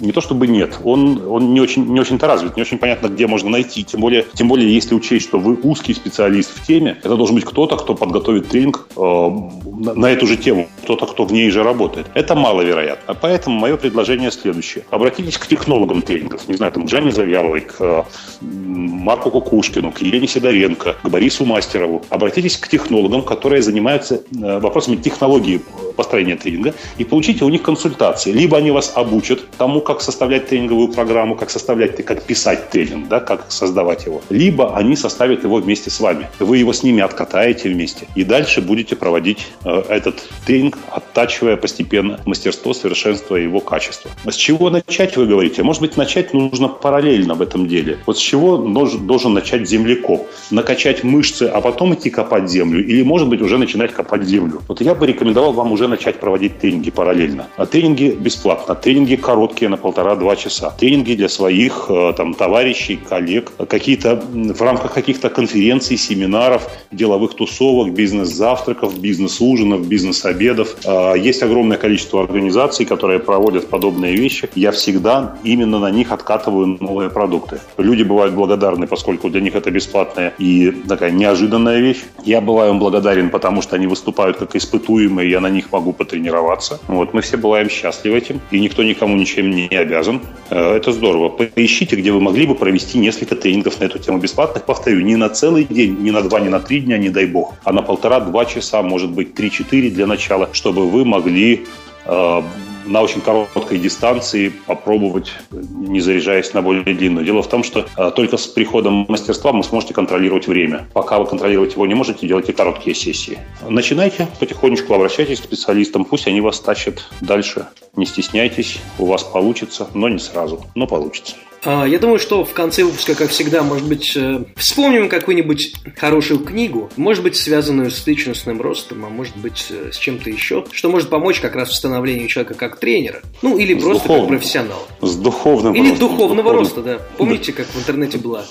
не 0.00 0.12
то 0.12 0.20
чтобы 0.20 0.46
нет, 0.46 0.78
он, 0.84 1.22
он 1.28 1.52
не 1.52 1.60
очень 1.60 1.86
не 1.86 2.00
очень-то 2.00 2.26
развит, 2.26 2.56
не 2.56 2.62
очень 2.62 2.78
понятно, 2.78 3.08
где 3.08 3.26
можно 3.26 3.50
найти. 3.50 3.84
Тем 3.84 4.00
более, 4.00 4.26
тем 4.34 4.48
более, 4.48 4.72
если 4.72 4.94
учесть, 4.94 5.26
что 5.26 5.38
вы 5.38 5.58
узкий 5.62 5.94
специалист 5.94 6.50
в 6.50 6.66
теме, 6.66 6.98
это 7.02 7.16
должен 7.16 7.34
быть 7.34 7.44
кто-то, 7.44 7.76
кто 7.76 7.94
подготовит 7.94 8.48
тренинг 8.48 8.88
э, 8.96 9.00
на, 9.00 9.94
на 9.94 10.06
эту 10.06 10.26
же 10.26 10.36
тему, 10.36 10.68
кто-то, 10.82 11.06
кто 11.06 11.24
в 11.24 11.32
ней 11.32 11.50
же 11.50 11.62
работает. 11.62 12.06
Это 12.14 12.34
маловероятно. 12.34 13.14
Поэтому 13.14 13.58
мое 13.58 13.76
предложение 13.76 14.30
следующее. 14.30 14.84
Обратитесь 14.90 15.38
к 15.38 15.46
технологам 15.46 16.02
тренингов, 16.02 16.48
не 16.48 16.54
знаю, 16.54 16.72
там, 16.72 16.86
к 16.86 16.90
Завьяловой, 16.90 17.60
к 17.60 17.76
э, 17.80 18.02
Марку 18.40 19.30
Кукушкину, 19.30 19.92
к 19.92 20.00
Елене 20.00 20.26
Сидоренко, 20.26 20.96
к 21.02 21.08
Борису 21.08 21.44
Мастерову. 21.44 22.02
Обратитесь 22.08 22.56
к 22.56 22.68
технологам, 22.68 23.22
которые 23.22 23.62
занимаются 23.62 24.14
э, 24.16 24.58
вопросами 24.58 24.96
технологии 24.96 25.60
построения 25.96 26.36
тренинга, 26.36 26.74
и 26.98 27.04
получите 27.04 27.44
у 27.44 27.48
них 27.48 27.62
консультации. 27.62 28.32
Либо 28.32 28.56
они 28.56 28.70
вас 28.70 28.92
обучат 28.94 29.40
тому, 29.58 29.80
как 29.94 30.02
составлять 30.02 30.48
тренинговую 30.48 30.88
программу, 30.88 31.36
как 31.36 31.50
составлять, 31.50 32.04
как 32.04 32.22
писать 32.22 32.70
тренинг, 32.70 33.08
да, 33.08 33.20
как 33.20 33.46
создавать 33.48 34.06
его. 34.06 34.22
Либо 34.30 34.76
они 34.76 34.96
составят 34.96 35.42
его 35.42 35.56
вместе 35.56 35.90
с 35.90 36.00
вами. 36.00 36.28
Вы 36.38 36.58
его 36.58 36.72
с 36.72 36.82
ними 36.82 37.02
откатаете 37.02 37.68
вместе. 37.68 38.06
И 38.14 38.24
дальше 38.24 38.60
будете 38.60 38.94
проводить 38.96 39.48
э, 39.64 39.82
этот 39.88 40.22
тренинг, 40.46 40.78
оттачивая 40.90 41.56
постепенно 41.56 42.20
мастерство, 42.24 42.72
совершенствуя 42.72 43.40
его 43.40 43.60
качество. 43.60 44.10
С 44.24 44.36
чего 44.36 44.70
начать, 44.70 45.16
вы 45.16 45.26
говорите? 45.26 45.62
Может 45.62 45.82
быть, 45.82 45.96
начать 45.96 46.32
нужно 46.34 46.68
параллельно 46.68 47.34
в 47.34 47.42
этом 47.42 47.66
деле. 47.66 47.98
Вот 48.06 48.16
с 48.16 48.20
чего 48.20 48.56
должен, 48.56 49.34
начать 49.34 49.68
землекоп? 49.68 50.28
Накачать 50.50 51.04
мышцы, 51.04 51.44
а 51.44 51.60
потом 51.60 51.94
идти 51.94 52.10
копать 52.10 52.48
землю? 52.48 52.84
Или, 52.84 53.02
может 53.02 53.28
быть, 53.28 53.42
уже 53.42 53.58
начинать 53.58 53.92
копать 53.92 54.22
землю? 54.22 54.62
Вот 54.68 54.80
я 54.80 54.94
бы 54.94 55.06
рекомендовал 55.06 55.52
вам 55.52 55.72
уже 55.72 55.88
начать 55.88 56.20
проводить 56.20 56.58
тренинги 56.60 56.90
параллельно. 56.90 57.48
А 57.56 57.66
тренинги 57.66 58.16
бесплатно. 58.18 58.74
Тренинги 58.74 59.16
короткие, 59.16 59.68
полтора-два 59.80 60.36
часа. 60.36 60.70
Тренинги 60.70 61.14
для 61.14 61.28
своих 61.28 61.86
э, 61.88 62.12
там, 62.16 62.34
товарищей, 62.34 62.96
коллег, 62.96 63.52
какие-то 63.68 64.22
в 64.32 64.62
рамках 64.62 64.94
каких-то 64.94 65.30
конференций, 65.30 65.96
семинаров, 65.96 66.68
деловых 66.90 67.34
тусовок, 67.34 67.92
бизнес-завтраков, 67.92 68.98
бизнес-ужинов, 68.98 69.86
бизнес-обедов. 69.86 70.76
А, 70.84 71.14
есть 71.14 71.42
огромное 71.42 71.78
количество 71.78 72.22
организаций, 72.22 72.86
которые 72.86 73.18
проводят 73.18 73.68
подобные 73.68 74.16
вещи. 74.16 74.48
Я 74.54 74.72
всегда 74.72 75.36
именно 75.44 75.78
на 75.78 75.90
них 75.90 76.12
откатываю 76.12 76.78
новые 76.80 77.10
продукты. 77.10 77.60
Люди 77.78 78.02
бывают 78.02 78.34
благодарны, 78.34 78.86
поскольку 78.86 79.30
для 79.30 79.40
них 79.40 79.54
это 79.54 79.70
бесплатная 79.70 80.34
и 80.38 80.70
такая 80.88 81.10
неожиданная 81.10 81.80
вещь. 81.80 82.02
Я 82.24 82.40
бываю 82.40 82.72
им 82.72 82.78
благодарен, 82.78 83.30
потому 83.30 83.62
что 83.62 83.76
они 83.76 83.86
выступают 83.86 84.36
как 84.36 84.56
испытуемые, 84.56 85.30
я 85.30 85.40
на 85.40 85.50
них 85.50 85.72
могу 85.72 85.92
потренироваться. 85.92 86.80
Вот, 86.88 87.14
мы 87.14 87.20
все 87.20 87.36
бываем 87.36 87.68
счастливы 87.68 88.18
этим, 88.18 88.40
и 88.50 88.60
никто 88.60 88.82
никому 88.82 89.16
ничем 89.16 89.50
не 89.50 89.68
обязан. 89.76 90.20
Э, 90.50 90.76
это 90.76 90.92
здорово. 90.92 91.28
Поищите, 91.28 91.96
где 91.96 92.12
вы 92.12 92.20
могли 92.20 92.46
бы 92.46 92.54
провести 92.54 92.98
несколько 92.98 93.36
тренингов 93.36 93.80
на 93.80 93.84
эту 93.84 93.98
тему 93.98 94.18
бесплатных. 94.18 94.64
Повторю, 94.64 95.00
не 95.00 95.16
на 95.16 95.28
целый 95.28 95.64
день, 95.64 95.98
не 96.00 96.10
на 96.10 96.22
два, 96.22 96.40
не 96.40 96.48
на 96.48 96.60
три 96.60 96.80
дня, 96.80 96.98
не 96.98 97.08
дай 97.08 97.26
бог, 97.26 97.54
а 97.64 97.72
на 97.72 97.82
полтора-два 97.82 98.44
часа, 98.44 98.82
может 98.82 99.10
быть, 99.10 99.34
три-четыре 99.34 99.90
для 99.90 100.06
начала, 100.06 100.48
чтобы 100.52 100.88
вы 100.88 101.04
могли 101.04 101.66
э, 102.06 102.42
на 102.86 103.02
очень 103.02 103.20
короткой 103.20 103.78
дистанции 103.78 104.52
попробовать, 104.66 105.32
не 105.50 106.00
заряжаясь 106.00 106.52
на 106.54 106.62
более 106.62 106.82
длинную. 106.94 107.24
Дело 107.24 107.42
в 107.42 107.48
том, 107.48 107.62
что 107.62 107.86
э, 107.96 108.10
только 108.14 108.36
с 108.36 108.46
приходом 108.46 109.06
мастерства 109.08 109.52
вы 109.52 109.62
сможете 109.62 109.94
контролировать 109.94 110.46
время. 110.46 110.88
Пока 110.92 111.18
вы 111.18 111.26
контролировать 111.26 111.74
его 111.74 111.86
не 111.86 111.94
можете, 111.94 112.26
делайте 112.26 112.52
короткие 112.52 112.94
сессии. 112.94 113.38
Начинайте 113.68 114.28
потихонечку, 114.38 114.94
обращайтесь 114.94 115.40
к 115.40 115.44
специалистам, 115.44 116.04
пусть 116.04 116.26
они 116.26 116.40
вас 116.40 116.60
тащат 116.60 117.04
дальше. 117.20 117.66
Не 117.96 118.06
стесняйтесь, 118.06 118.78
у 118.98 119.06
вас 119.06 119.22
получится, 119.22 119.88
но 119.94 120.08
не 120.08 120.18
сразу, 120.18 120.64
но 120.74 120.86
получится. 120.86 121.36
А, 121.64 121.84
я 121.86 121.98
думаю, 121.98 122.18
что 122.18 122.44
в 122.44 122.52
конце 122.54 122.84
выпуска, 122.84 123.14
как 123.14 123.30
всегда, 123.30 123.62
может 123.62 123.86
быть, 123.86 124.16
э, 124.16 124.44
вспомним 124.56 125.08
какую-нибудь 125.08 125.74
хорошую 125.96 126.40
книгу, 126.40 126.90
может 126.96 127.22
быть, 127.22 127.36
связанную 127.36 127.90
с 127.90 128.06
личностным 128.06 128.62
ростом, 128.62 129.04
а 129.04 129.10
может 129.10 129.36
быть, 129.36 129.66
э, 129.70 129.90
с 129.92 129.98
чем-то 129.98 130.30
еще, 130.30 130.64
что 130.72 130.88
может 130.88 131.10
помочь 131.10 131.40
как 131.40 131.54
раз 131.54 131.68
в 131.68 131.74
становлении 131.74 132.26
человека 132.28 132.54
как 132.54 132.78
тренера, 132.78 133.20
ну, 133.42 133.58
или 133.58 133.78
с 133.78 133.82
просто 133.82 134.04
духовным. 134.04 134.28
как 134.28 134.38
профессионала. 134.38 134.82
С 135.02 135.16
духовным 135.16 135.74
Или 135.74 135.90
ростом. 135.90 136.08
духовного 136.08 136.52
роста, 136.52 136.82
да. 136.82 136.98
Помните, 137.18 137.52
как 137.52 137.66
в 137.66 137.78
интернете 137.78 138.16
было? 138.18 138.46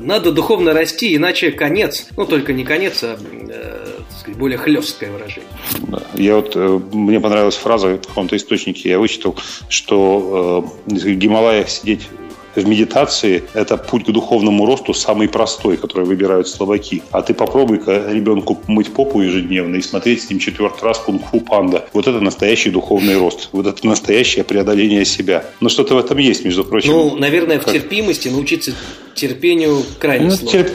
Надо 0.00 0.30
духовно 0.30 0.72
расти, 0.72 1.16
иначе 1.16 1.50
конец. 1.50 2.06
Ну, 2.16 2.26
только 2.26 2.52
не 2.52 2.64
конец, 2.64 3.02
а, 3.02 3.18
сказать, 4.22 4.38
более 4.38 4.58
хлесткое 4.58 5.10
выражение. 5.10 5.48
Я 6.14 6.36
вот, 6.36 6.52
э, 6.54 6.80
мне 6.92 7.20
понравилась 7.20 7.56
фраза 7.56 7.88
в 7.88 8.06
каком-то 8.06 8.36
источнике, 8.36 8.88
я 8.88 8.98
вычитал, 8.98 9.36
что 9.68 10.68
э, 10.86 10.92
в 10.94 11.14
Гималаях 11.14 11.68
сидеть 11.68 12.08
в 12.54 12.66
медитации 12.66 13.44
это 13.54 13.76
путь 13.76 14.06
к 14.06 14.10
духовному 14.10 14.66
росту 14.66 14.94
самый 14.94 15.28
простой, 15.28 15.76
который 15.76 16.06
выбирают 16.06 16.48
слабаки. 16.48 17.02
А 17.10 17.22
ты 17.22 17.34
попробуй-ка 17.34 18.10
ребенку 18.10 18.60
мыть 18.66 18.92
попу 18.92 19.20
ежедневно 19.20 19.76
и 19.76 19.82
смотреть 19.82 20.22
с 20.22 20.30
ним 20.30 20.38
четвертый 20.38 20.84
раз 20.84 20.98
кунг-фу 20.98 21.40
панда. 21.40 21.88
Вот 21.92 22.06
это 22.06 22.20
настоящий 22.20 22.70
духовный 22.70 23.16
рост. 23.16 23.48
Вот 23.52 23.66
это 23.66 23.86
настоящее 23.86 24.44
преодоление 24.44 25.04
себя. 25.04 25.44
Но 25.60 25.68
что-то 25.68 25.94
в 25.94 25.98
этом 25.98 26.18
есть, 26.18 26.44
между 26.44 26.64
прочим. 26.64 26.92
Ну, 26.92 27.16
наверное, 27.16 27.58
в 27.58 27.64
как... 27.64 27.74
терпимости 27.74 28.28
научиться 28.28 28.72
терпению 29.14 29.82
крайне 29.98 30.26
ну, 30.26 30.30
сложно. 30.32 30.50
Терп... 30.50 30.70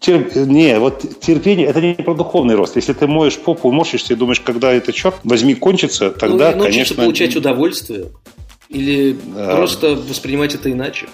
Терп... 0.00 0.34
Не, 0.34 0.78
вот 0.78 1.20
терпение 1.20 1.66
это 1.66 1.80
не 1.80 1.94
про 1.94 2.14
духовный 2.14 2.54
рост. 2.54 2.76
Если 2.76 2.92
ты 2.94 3.06
моешь 3.06 3.36
попу, 3.38 3.70
морщишься 3.70 4.14
и 4.14 4.16
думаешь, 4.16 4.40
когда 4.40 4.72
это 4.72 4.92
черт 4.92 5.16
возьми 5.24 5.54
кончится, 5.54 6.10
тогда, 6.10 6.52
ну, 6.56 6.64
конечно... 6.64 6.96
получать 6.96 7.36
удовольствие. 7.36 8.06
Или 8.70 9.16
да. 9.34 9.56
просто 9.56 9.96
воспринимать 9.96 10.54
это 10.54 10.70
иначе? 10.70 11.08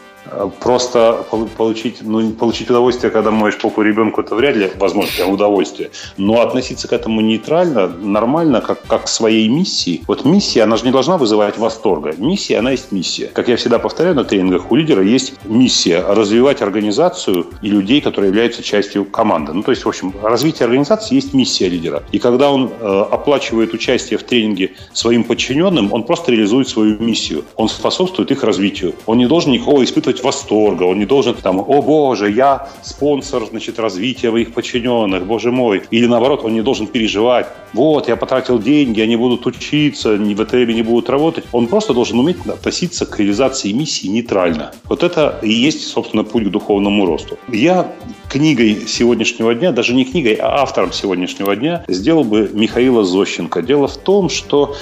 Просто 0.61 1.25
получить, 1.57 1.99
ну, 2.03 2.33
получить 2.33 2.69
удовольствие, 2.69 3.11
когда 3.11 3.31
моешь 3.31 3.59
попу 3.59 3.83
ребенку, 3.83 4.21
это 4.21 4.35
вряд 4.35 4.57
ли 4.57 4.71
возможно 4.77 5.12
прям 5.16 5.31
удовольствие. 5.31 5.90
Но 6.16 6.40
относиться 6.40 6.88
к 6.88 6.92
этому 6.92 7.21
нейтрально, 7.21 7.87
нормально, 7.87 8.61
как, 8.61 8.83
как 8.87 9.05
к 9.05 9.09
своей 9.09 9.49
миссии. 9.49 10.03
Вот 10.09 10.25
миссия, 10.25 10.64
она 10.64 10.77
же 10.77 10.85
не 10.85 10.90
должна 10.90 11.16
вызывать 11.16 11.59
восторга. 11.59 12.12
Миссия, 12.19 12.59
она 12.59 12.73
есть 12.73 12.90
миссия. 12.92 13.29
Как 13.29 13.49
я 13.49 13.57
всегда 13.57 13.79
повторяю 13.79 14.16
на 14.16 14.25
тренингах, 14.25 14.71
у 14.71 14.75
лидера 14.75 15.03
есть 15.03 15.35
миссия 15.45 16.05
развивать 16.07 16.61
организацию 16.61 17.47
и 17.62 17.69
людей, 17.69 18.01
которые 18.01 18.31
являются 18.31 18.62
частью 18.62 19.05
команды. 19.05 19.53
Ну, 19.53 19.62
то 19.62 19.71
есть, 19.71 19.85
в 19.85 19.88
общем, 19.88 20.12
развитие 20.23 20.64
организации 20.64 21.14
есть 21.14 21.35
миссия 21.35 21.69
лидера. 21.69 22.03
И 22.11 22.19
когда 22.19 22.51
он 22.51 22.69
э, 22.69 23.07
оплачивает 23.12 23.73
участие 23.75 24.19
в 24.19 24.25
тренинге 24.25 24.73
своим 24.92 25.23
подчиненным, 25.23 25.92
он 25.92 26.03
просто 26.03 26.33
реализует 26.33 26.69
свою 26.69 26.99
миссию. 26.99 27.45
Он 27.57 27.69
способствует 27.69 28.31
их 28.31 28.45
развитию. 28.45 28.95
Он 29.07 29.19
не 29.19 29.27
должен 29.27 29.53
никого 29.53 29.83
испытывать 29.85 30.23
восторга, 30.23 30.85
он 30.85 30.99
не 30.99 31.07
должен 31.07 31.35
там, 31.35 31.61
о 31.61 31.83
боже, 31.83 32.31
я 32.31 32.69
спонсор, 32.83 33.45
значит, 33.47 33.79
развития 33.79 34.31
моих 34.31 34.53
подчиненных, 34.53 35.27
боже 35.27 35.53
мой. 35.53 35.83
Или 35.91 36.07
наоборот, 36.07 36.45
он 36.45 36.55
не 36.55 36.63
должен 36.63 36.87
переживать, 36.87 37.47
вот, 37.73 38.09
я 38.09 38.17
потратил 38.17 38.59
деньги, 38.59 39.01
они 39.01 39.17
будут 39.17 39.47
учиться, 39.47 40.17
в 40.17 40.43
ЭТМ 40.43 40.71
не 40.73 40.83
будут 40.83 41.11
работать. 41.11 41.45
Он 41.53 41.67
просто 41.67 41.93
должен 41.93 42.19
уметь 42.19 42.39
относиться 42.47 43.05
к 43.07 43.19
реализации 43.19 43.73
миссии 43.73 44.07
нейтрально. 44.09 44.73
Вот 44.85 45.03
это 45.03 45.39
и 45.43 45.51
есть, 45.51 45.87
собственно, 45.87 46.25
путь 46.25 46.45
к 46.45 46.51
духовному 46.51 47.07
росту. 47.07 47.39
Я 47.49 47.93
книгой 48.29 48.87
сегодняшнего 48.87 49.55
дня, 49.55 49.73
даже 49.73 49.95
не 49.95 50.05
книгой, 50.05 50.35
а 50.35 50.63
автором 50.63 50.93
сегодняшнего 50.93 51.55
дня, 51.55 51.85
сделал 51.89 52.25
бы 52.25 52.51
Михаила 52.53 53.05
Зощенко. 53.05 53.63
Дело 53.63 53.89
в 53.89 53.97
том, 53.97 54.29
что 54.31 54.75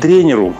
тренеру 0.00 0.54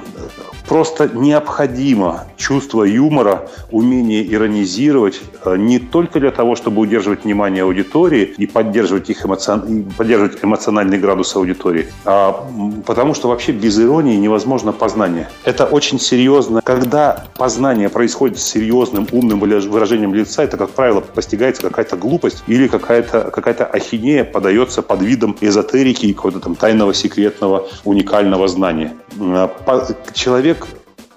просто 0.66 1.08
необходимо 1.08 2.24
чувство 2.36 2.84
юмора, 2.84 3.48
умение 3.70 4.26
иронизировать 4.26 5.20
э, 5.44 5.56
не 5.56 5.78
только 5.78 6.20
для 6.20 6.30
того, 6.30 6.56
чтобы 6.56 6.80
удерживать 6.80 7.24
внимание 7.24 7.64
аудитории 7.64 8.34
и 8.36 8.46
поддерживать, 8.46 9.10
их 9.10 9.24
эмоцион... 9.24 9.84
поддерживать 9.96 10.38
эмоциональный 10.42 10.98
градус 10.98 11.34
аудитории, 11.36 11.86
а 12.04 12.46
потому 12.86 13.14
что 13.14 13.28
вообще 13.28 13.52
без 13.52 13.78
иронии 13.78 14.16
невозможно 14.16 14.72
познание. 14.72 15.28
Это 15.44 15.66
очень 15.66 16.00
серьезно. 16.00 16.60
Когда 16.62 17.24
познание 17.36 17.88
происходит 17.88 18.38
с 18.38 18.42
серьезным, 18.44 19.06
умным 19.12 19.40
выражением 19.40 20.14
лица, 20.14 20.42
это, 20.42 20.56
как 20.56 20.70
правило, 20.70 21.00
постигается 21.00 21.62
какая-то 21.62 21.96
глупость 21.96 22.42
или 22.46 22.68
какая-то 22.68 23.30
какая 23.30 23.54
ахинея 23.54 24.24
подается 24.24 24.82
под 24.82 25.02
видом 25.02 25.36
эзотерики 25.40 26.06
и 26.06 26.14
какого-то 26.14 26.40
там 26.40 26.54
тайного, 26.54 26.94
секретного, 26.94 27.68
уникального 27.84 28.48
знания. 28.48 28.94
Э, 29.18 29.48
человек 30.12 30.54
человек 30.54 30.63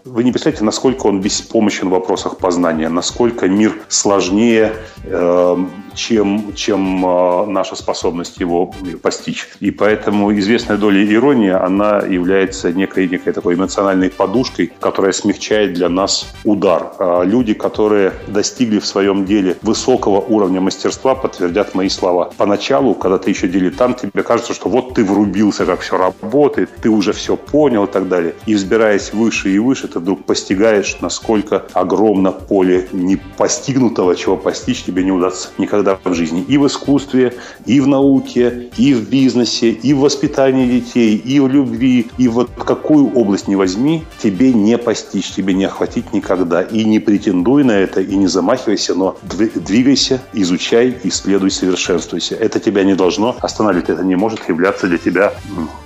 вы 0.08 0.24
не 0.24 0.32
представляете, 0.32 0.64
насколько 0.64 1.08
он 1.08 1.22
беспомощен 1.22 1.90
в 1.90 1.92
вопросах 1.92 2.38
познания, 2.38 2.90
насколько 2.90 3.48
мир 3.48 3.74
сложнее, 3.88 4.74
э, 5.04 5.58
чем, 5.98 6.54
чем 6.56 7.06
э, 7.06 7.46
наша 7.48 7.76
способность 7.76 8.40
его 8.40 8.72
постичь. 9.02 9.50
И 9.60 9.72
поэтому 9.72 10.38
известная 10.38 10.78
доля 10.78 11.04
иронии, 11.06 11.50
она 11.50 12.00
является 12.00 12.72
некой, 12.72 13.10
некой 13.10 13.34
такой 13.34 13.56
эмоциональной 13.56 14.10
подушкой, 14.10 14.72
которая 14.80 15.12
смягчает 15.12 15.74
для 15.74 15.90
нас 15.90 16.34
удар. 16.44 16.94
А 17.00 17.24
люди, 17.24 17.54
которые 17.54 18.14
достигли 18.28 18.80
в 18.80 18.86
своем 18.86 19.26
деле 19.26 19.58
высокого 19.62 20.20
уровня 20.22 20.62
мастерства, 20.62 21.16
подтвердят 21.16 21.76
мои 21.76 21.90
слова. 21.90 22.32
Поначалу, 22.38 22.94
когда 22.94 23.18
ты 23.18 23.32
еще 23.32 23.48
дилетант, 23.48 24.02
тебе 24.02 24.24
кажется, 24.24 24.54
что 24.54 24.70
вот 24.70 24.94
ты 24.94 25.04
врубился, 25.04 25.66
как 25.66 25.82
все 25.82 25.98
работает, 25.98 26.70
ты 26.82 26.90
уже 26.90 27.12
все 27.12 27.36
понял 27.36 27.86
и 27.86 27.92
так 27.92 28.08
далее. 28.08 28.36
И 28.46 28.54
взбираясь 28.56 29.14
выше 29.14 29.50
и 29.50 29.60
выше, 29.60 29.88
ты 29.88 30.00
вдруг 30.00 30.26
постигаешь, 30.26 30.98
насколько 31.02 31.66
огромно 31.74 32.32
поле 32.32 32.88
не 32.92 33.16
постигнутого, 33.16 34.16
чего 34.16 34.38
постичь 34.38 34.84
тебе 34.84 35.04
не 35.04 35.12
удастся 35.12 35.50
никогда 35.58 35.87
всегда 35.88 36.00
в 36.04 36.14
жизни. 36.14 36.44
И 36.48 36.58
в 36.58 36.68
искусстве, 36.68 37.34
и 37.66 37.80
в 37.80 37.88
науке, 37.88 38.70
и 38.78 38.94
в 38.94 39.10
бизнесе, 39.10 39.70
и 39.70 39.94
в 39.94 40.00
воспитании 40.00 40.80
детей, 40.80 41.16
и 41.16 41.40
в 41.40 41.48
любви. 41.48 42.08
И 42.18 42.28
вот 42.28 42.50
какую 42.58 43.14
область 43.14 43.48
не 43.48 43.56
возьми, 43.56 44.04
тебе 44.22 44.54
не 44.54 44.78
постичь, 44.78 45.32
тебе 45.32 45.54
не 45.54 45.66
охватить 45.66 46.14
никогда. 46.14 46.62
И 46.62 46.84
не 46.84 47.00
претендуй 47.00 47.64
на 47.64 47.72
это, 47.72 48.02
и 48.02 48.16
не 48.16 48.28
замахивайся, 48.28 48.96
но 48.96 49.18
двигайся, 49.24 50.22
изучай, 50.34 50.98
исследуй, 51.04 51.52
совершенствуйся. 51.52 52.36
Это 52.36 52.60
тебя 52.60 52.84
не 52.84 52.96
должно 52.96 53.36
останавливать, 53.42 53.90
это 53.90 54.04
не 54.04 54.16
может 54.16 54.50
являться 54.50 54.88
для 54.88 54.98
тебя 54.98 55.34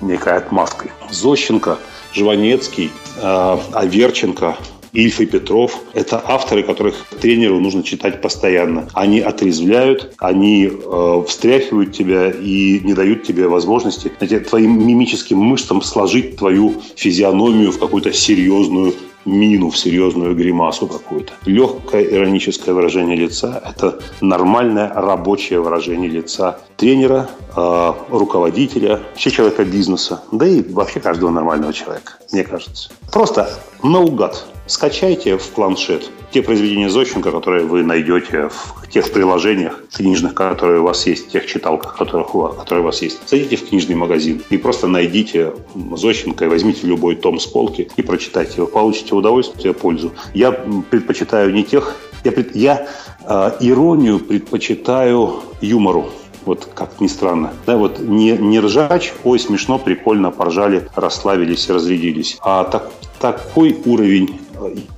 некой 0.02 0.34
отмазкой. 0.34 0.92
Зощенко, 1.12 1.78
Жванецкий, 2.14 2.92
э, 3.22 3.58
Аверченко, 3.74 4.56
Ильф 4.94 5.22
и 5.22 5.26
Петров– 5.26 5.80
это 5.94 6.22
авторы, 6.26 6.64
которых 6.64 7.06
тренеру 7.22 7.60
нужно 7.60 7.84
читать 7.84 8.22
постоянно. 8.22 8.88
Они 8.94 9.22
отрезвляют, 9.22 10.14
они 10.18 10.70
э, 10.72 11.24
встряхивают 11.28 11.94
тебя 11.94 12.30
и 12.30 12.80
не 12.80 12.94
дают 12.94 13.24
тебе 13.24 13.48
возможности 13.48 14.12
знаете, 14.18 14.40
твоим 14.40 14.86
мимическим 14.86 15.38
мышцам 15.38 15.82
сложить 15.82 16.38
твою 16.38 16.76
физиономию 16.96 17.72
в 17.72 17.80
какую-то 17.80 18.12
серьезную 18.12 18.94
мину, 19.26 19.70
в 19.70 19.78
серьезную 19.78 20.36
гримасу 20.36 20.88
какую-то. 20.88 21.34
Легкое 21.46 22.04
ироническое 22.04 22.74
выражение 22.74 23.16
лица– 23.16 23.62
это 23.70 24.00
нормальное 24.20 24.92
рабочее 24.94 25.62
выражение 25.62 26.10
лица 26.10 26.60
тренера, 26.78 27.30
э, 27.56 27.94
руководителя, 28.10 29.00
вообще 29.12 29.32
человека 29.32 29.64
бизнеса, 29.64 30.24
да 30.32 30.48
и 30.48 30.62
вообще 30.62 31.00
каждого 31.00 31.30
нормального 31.30 31.74
человека, 31.74 32.14
мне 32.32 32.44
кажется. 32.44 32.90
Просто 33.12 33.50
наугад 33.84 34.46
Скачайте 34.72 35.38
в 35.38 35.50
планшет 35.50 36.10
те 36.32 36.42
произведения 36.42 36.90
Зощенко, 36.90 37.32
которые 37.32 37.66
вы 37.66 37.84
найдете 37.84 38.50
в 38.50 38.88
тех 38.88 39.12
приложениях 39.12 39.84
книжных, 39.92 40.34
которые 40.34 40.80
у 40.80 40.86
вас 40.86 41.06
есть, 41.08 41.28
в 41.28 41.30
тех 41.30 41.46
читалках, 41.46 41.98
которых 41.98 42.34
у 42.36 42.40
вас, 42.40 42.56
которые 42.56 42.84
у 42.84 42.86
вас 42.86 43.02
есть. 43.02 43.20
Зайдите 43.28 43.58
в 43.58 43.68
книжный 43.68 43.96
магазин 43.96 44.42
и 44.50 44.56
просто 44.56 44.88
найдите 44.88 45.54
Зощенко 45.76 46.46
и 46.46 46.48
возьмите 46.48 46.88
любой 46.88 47.18
том 47.18 47.38
с 47.38 47.48
полки 47.48 47.92
и 47.98 48.02
прочитайте 48.02 48.54
его. 48.58 48.68
Получите 48.68 49.14
удовольствие, 49.14 49.74
пользу. 49.74 50.14
Я 50.34 50.54
предпочитаю 50.54 51.54
не 51.54 51.66
тех... 51.66 51.98
Я, 52.24 52.32
пред, 52.32 52.56
я 52.56 52.88
э, 53.28 53.52
иронию 53.60 54.20
предпочитаю 54.20 55.42
юмору 55.60 56.12
вот 56.46 56.70
как 56.74 57.02
ни 57.02 57.08
странно. 57.08 57.54
Да, 57.66 57.76
вот 57.76 58.00
не, 58.00 58.32
не 58.38 58.62
ржач, 58.62 59.12
ой, 59.26 59.38
смешно, 59.38 59.78
прикольно, 59.78 60.32
поржали, 60.32 60.88
расслабились, 60.96 61.70
разрядились. 61.70 62.38
А 62.42 62.64
так, 62.64 62.90
такой 63.20 63.78
уровень 63.86 64.40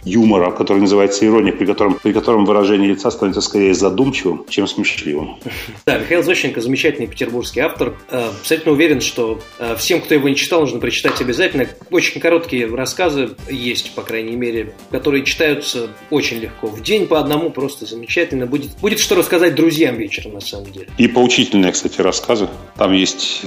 юмора, 0.03 0.51
который 0.51 0.79
называется 0.79 1.25
ирония, 1.25 1.53
при 1.53 1.65
котором, 1.65 1.95
при 1.95 2.13
котором 2.13 2.45
выражение 2.45 2.89
лица 2.89 3.11
становится 3.11 3.41
скорее 3.41 3.73
задумчивым, 3.73 4.45
чем 4.49 4.67
смешливым. 4.67 5.37
Да, 5.85 5.97
Михаил 5.97 6.23
Зощенко 6.23 6.61
замечательный 6.61 7.07
петербургский 7.07 7.59
автор. 7.59 7.95
Э, 8.09 8.29
абсолютно 8.39 8.71
уверен, 8.71 9.01
что 9.01 9.39
э, 9.59 9.75
всем, 9.75 10.01
кто 10.01 10.13
его 10.13 10.29
не 10.29 10.35
читал, 10.35 10.61
нужно 10.61 10.79
прочитать 10.79 11.19
обязательно. 11.19 11.67
Очень 11.91 12.21
короткие 12.21 12.67
рассказы 12.67 13.31
есть, 13.49 13.93
по 13.95 14.01
крайней 14.01 14.35
мере, 14.35 14.73
которые 14.91 15.25
читаются 15.25 15.89
очень 16.09 16.39
легко. 16.39 16.67
В 16.67 16.81
день 16.81 17.07
по 17.07 17.19
одному 17.19 17.49
просто 17.49 17.85
замечательно. 17.85 18.45
Будет, 18.45 18.71
будет 18.79 18.99
что 18.99 19.15
рассказать 19.15 19.55
друзьям 19.55 19.95
вечером, 19.95 20.33
на 20.33 20.41
самом 20.41 20.71
деле. 20.71 20.87
И 20.97 21.07
поучительные, 21.07 21.71
кстати, 21.71 22.01
рассказы. 22.01 22.47
Там 22.77 22.93
есть, 22.93 23.41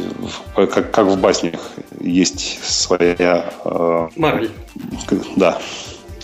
как, 0.54 0.90
как 0.90 1.06
в 1.06 1.18
баснях, 1.18 1.70
есть 2.00 2.62
своя... 2.64 3.52
Э, 3.64 4.08
Мораль. 4.16 4.50
Да. 5.36 5.60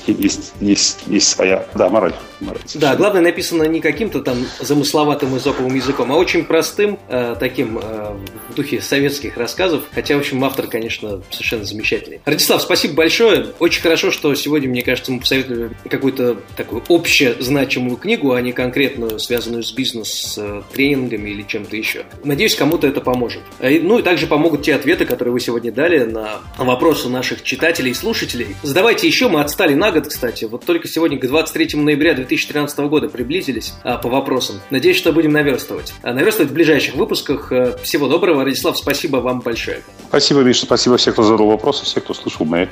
Есть, 0.06 0.52
есть, 0.60 1.00
есть 1.06 1.28
своя, 1.28 1.66
да, 1.74 1.88
мораль. 1.88 2.14
мораль 2.40 2.60
да, 2.74 2.96
главное 2.96 3.22
написано 3.22 3.64
не 3.64 3.80
каким-то 3.80 4.20
там 4.20 4.46
замысловатым 4.60 5.36
изоповым 5.36 5.74
языком, 5.74 6.12
а 6.12 6.16
очень 6.16 6.44
простым, 6.44 6.98
э, 7.08 7.36
таким 7.38 7.78
э, 7.78 8.16
в 8.50 8.54
духе 8.54 8.80
советских 8.80 9.36
рассказов. 9.36 9.84
Хотя, 9.92 10.16
в 10.16 10.20
общем, 10.20 10.42
автор, 10.44 10.66
конечно, 10.66 11.22
совершенно 11.30 11.64
замечательный. 11.64 12.20
Радислав, 12.24 12.60
спасибо 12.62 12.94
большое. 12.94 13.46
Очень 13.58 13.82
хорошо, 13.82 14.10
что 14.10 14.34
сегодня, 14.34 14.68
мне 14.68 14.82
кажется, 14.82 15.12
мы 15.12 15.20
посоветовали 15.20 15.70
какую-то 15.88 16.38
такую 16.56 16.82
общезначимую 16.88 17.96
книгу, 17.96 18.32
а 18.32 18.40
не 18.40 18.52
конкретную, 18.52 19.18
связанную 19.20 19.62
с 19.62 19.72
бизнес-тренингами 19.72 21.30
или 21.30 21.42
чем-то 21.42 21.76
еще. 21.76 22.04
Надеюсь, 22.24 22.56
кому-то 22.56 22.86
это 22.86 23.00
поможет. 23.00 23.42
Э, 23.60 23.78
ну 23.80 23.98
и 23.98 24.02
также 24.02 24.26
помогут 24.26 24.62
те 24.62 24.74
ответы, 24.74 25.06
которые 25.06 25.32
вы 25.32 25.40
сегодня 25.40 25.70
дали 25.72 26.04
на 26.04 26.40
вопросы 26.58 27.08
наших 27.08 27.42
читателей 27.42 27.92
и 27.92 27.94
слушателей. 27.94 28.56
Задавайте 28.62 29.06
еще, 29.06 29.28
мы 29.28 29.40
отстали 29.40 29.74
на 29.74 29.91
год, 29.92 30.08
кстати. 30.08 30.44
Вот 30.44 30.64
только 30.64 30.88
сегодня, 30.88 31.18
к 31.18 31.26
23 31.26 31.78
ноября 31.80 32.14
2013 32.14 32.78
года 32.80 33.08
приблизились 33.08 33.74
а, 33.84 33.98
по 33.98 34.08
вопросам. 34.08 34.60
Надеюсь, 34.70 34.96
что 34.96 35.12
будем 35.12 35.32
наверстывать. 35.32 35.94
А, 36.02 36.12
наверстывать 36.12 36.50
в 36.50 36.54
ближайших 36.54 36.94
выпусках. 36.94 37.52
А, 37.52 37.76
всего 37.82 38.08
доброго. 38.08 38.44
Радислав, 38.44 38.76
спасибо 38.76 39.18
вам 39.18 39.40
большое. 39.40 39.82
Спасибо, 40.08 40.40
Миша. 40.40 40.64
Спасибо 40.64 40.96
всем, 40.96 41.12
кто 41.12 41.22
задал 41.22 41.46
вопросы, 41.46 41.84
всем, 41.84 42.02
кто 42.02 42.14
слышал 42.14 42.44
мои 42.46 42.66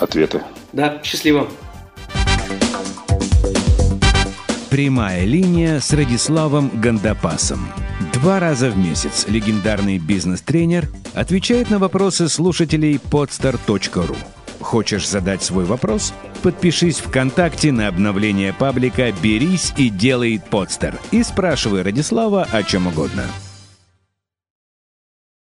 ответы. 0.00 0.42
Да, 0.72 1.00
счастливо. 1.02 1.48
Прямая 4.70 5.24
линия 5.24 5.78
с 5.78 5.92
Радиславом 5.92 6.68
Гандапасом. 6.80 7.60
Два 8.12 8.40
раза 8.40 8.70
в 8.70 8.76
месяц 8.76 9.26
легендарный 9.28 9.98
бизнес-тренер 9.98 10.88
отвечает 11.14 11.70
на 11.70 11.78
вопросы 11.78 12.28
слушателей 12.28 12.96
podstar.ru. 12.96 14.16
Хочешь 14.64 15.06
задать 15.06 15.42
свой 15.42 15.66
вопрос? 15.66 16.14
Подпишись 16.42 16.98
ВКонтакте 16.98 17.70
на 17.70 17.86
обновление 17.86 18.54
паблика 18.54 19.12
«Берись 19.22 19.74
и 19.76 19.90
делай 19.90 20.40
подстер» 20.40 20.98
и 21.10 21.22
спрашивай 21.22 21.82
Радислава 21.82 22.48
о 22.50 22.62
чем 22.62 22.86
угодно. 22.86 23.24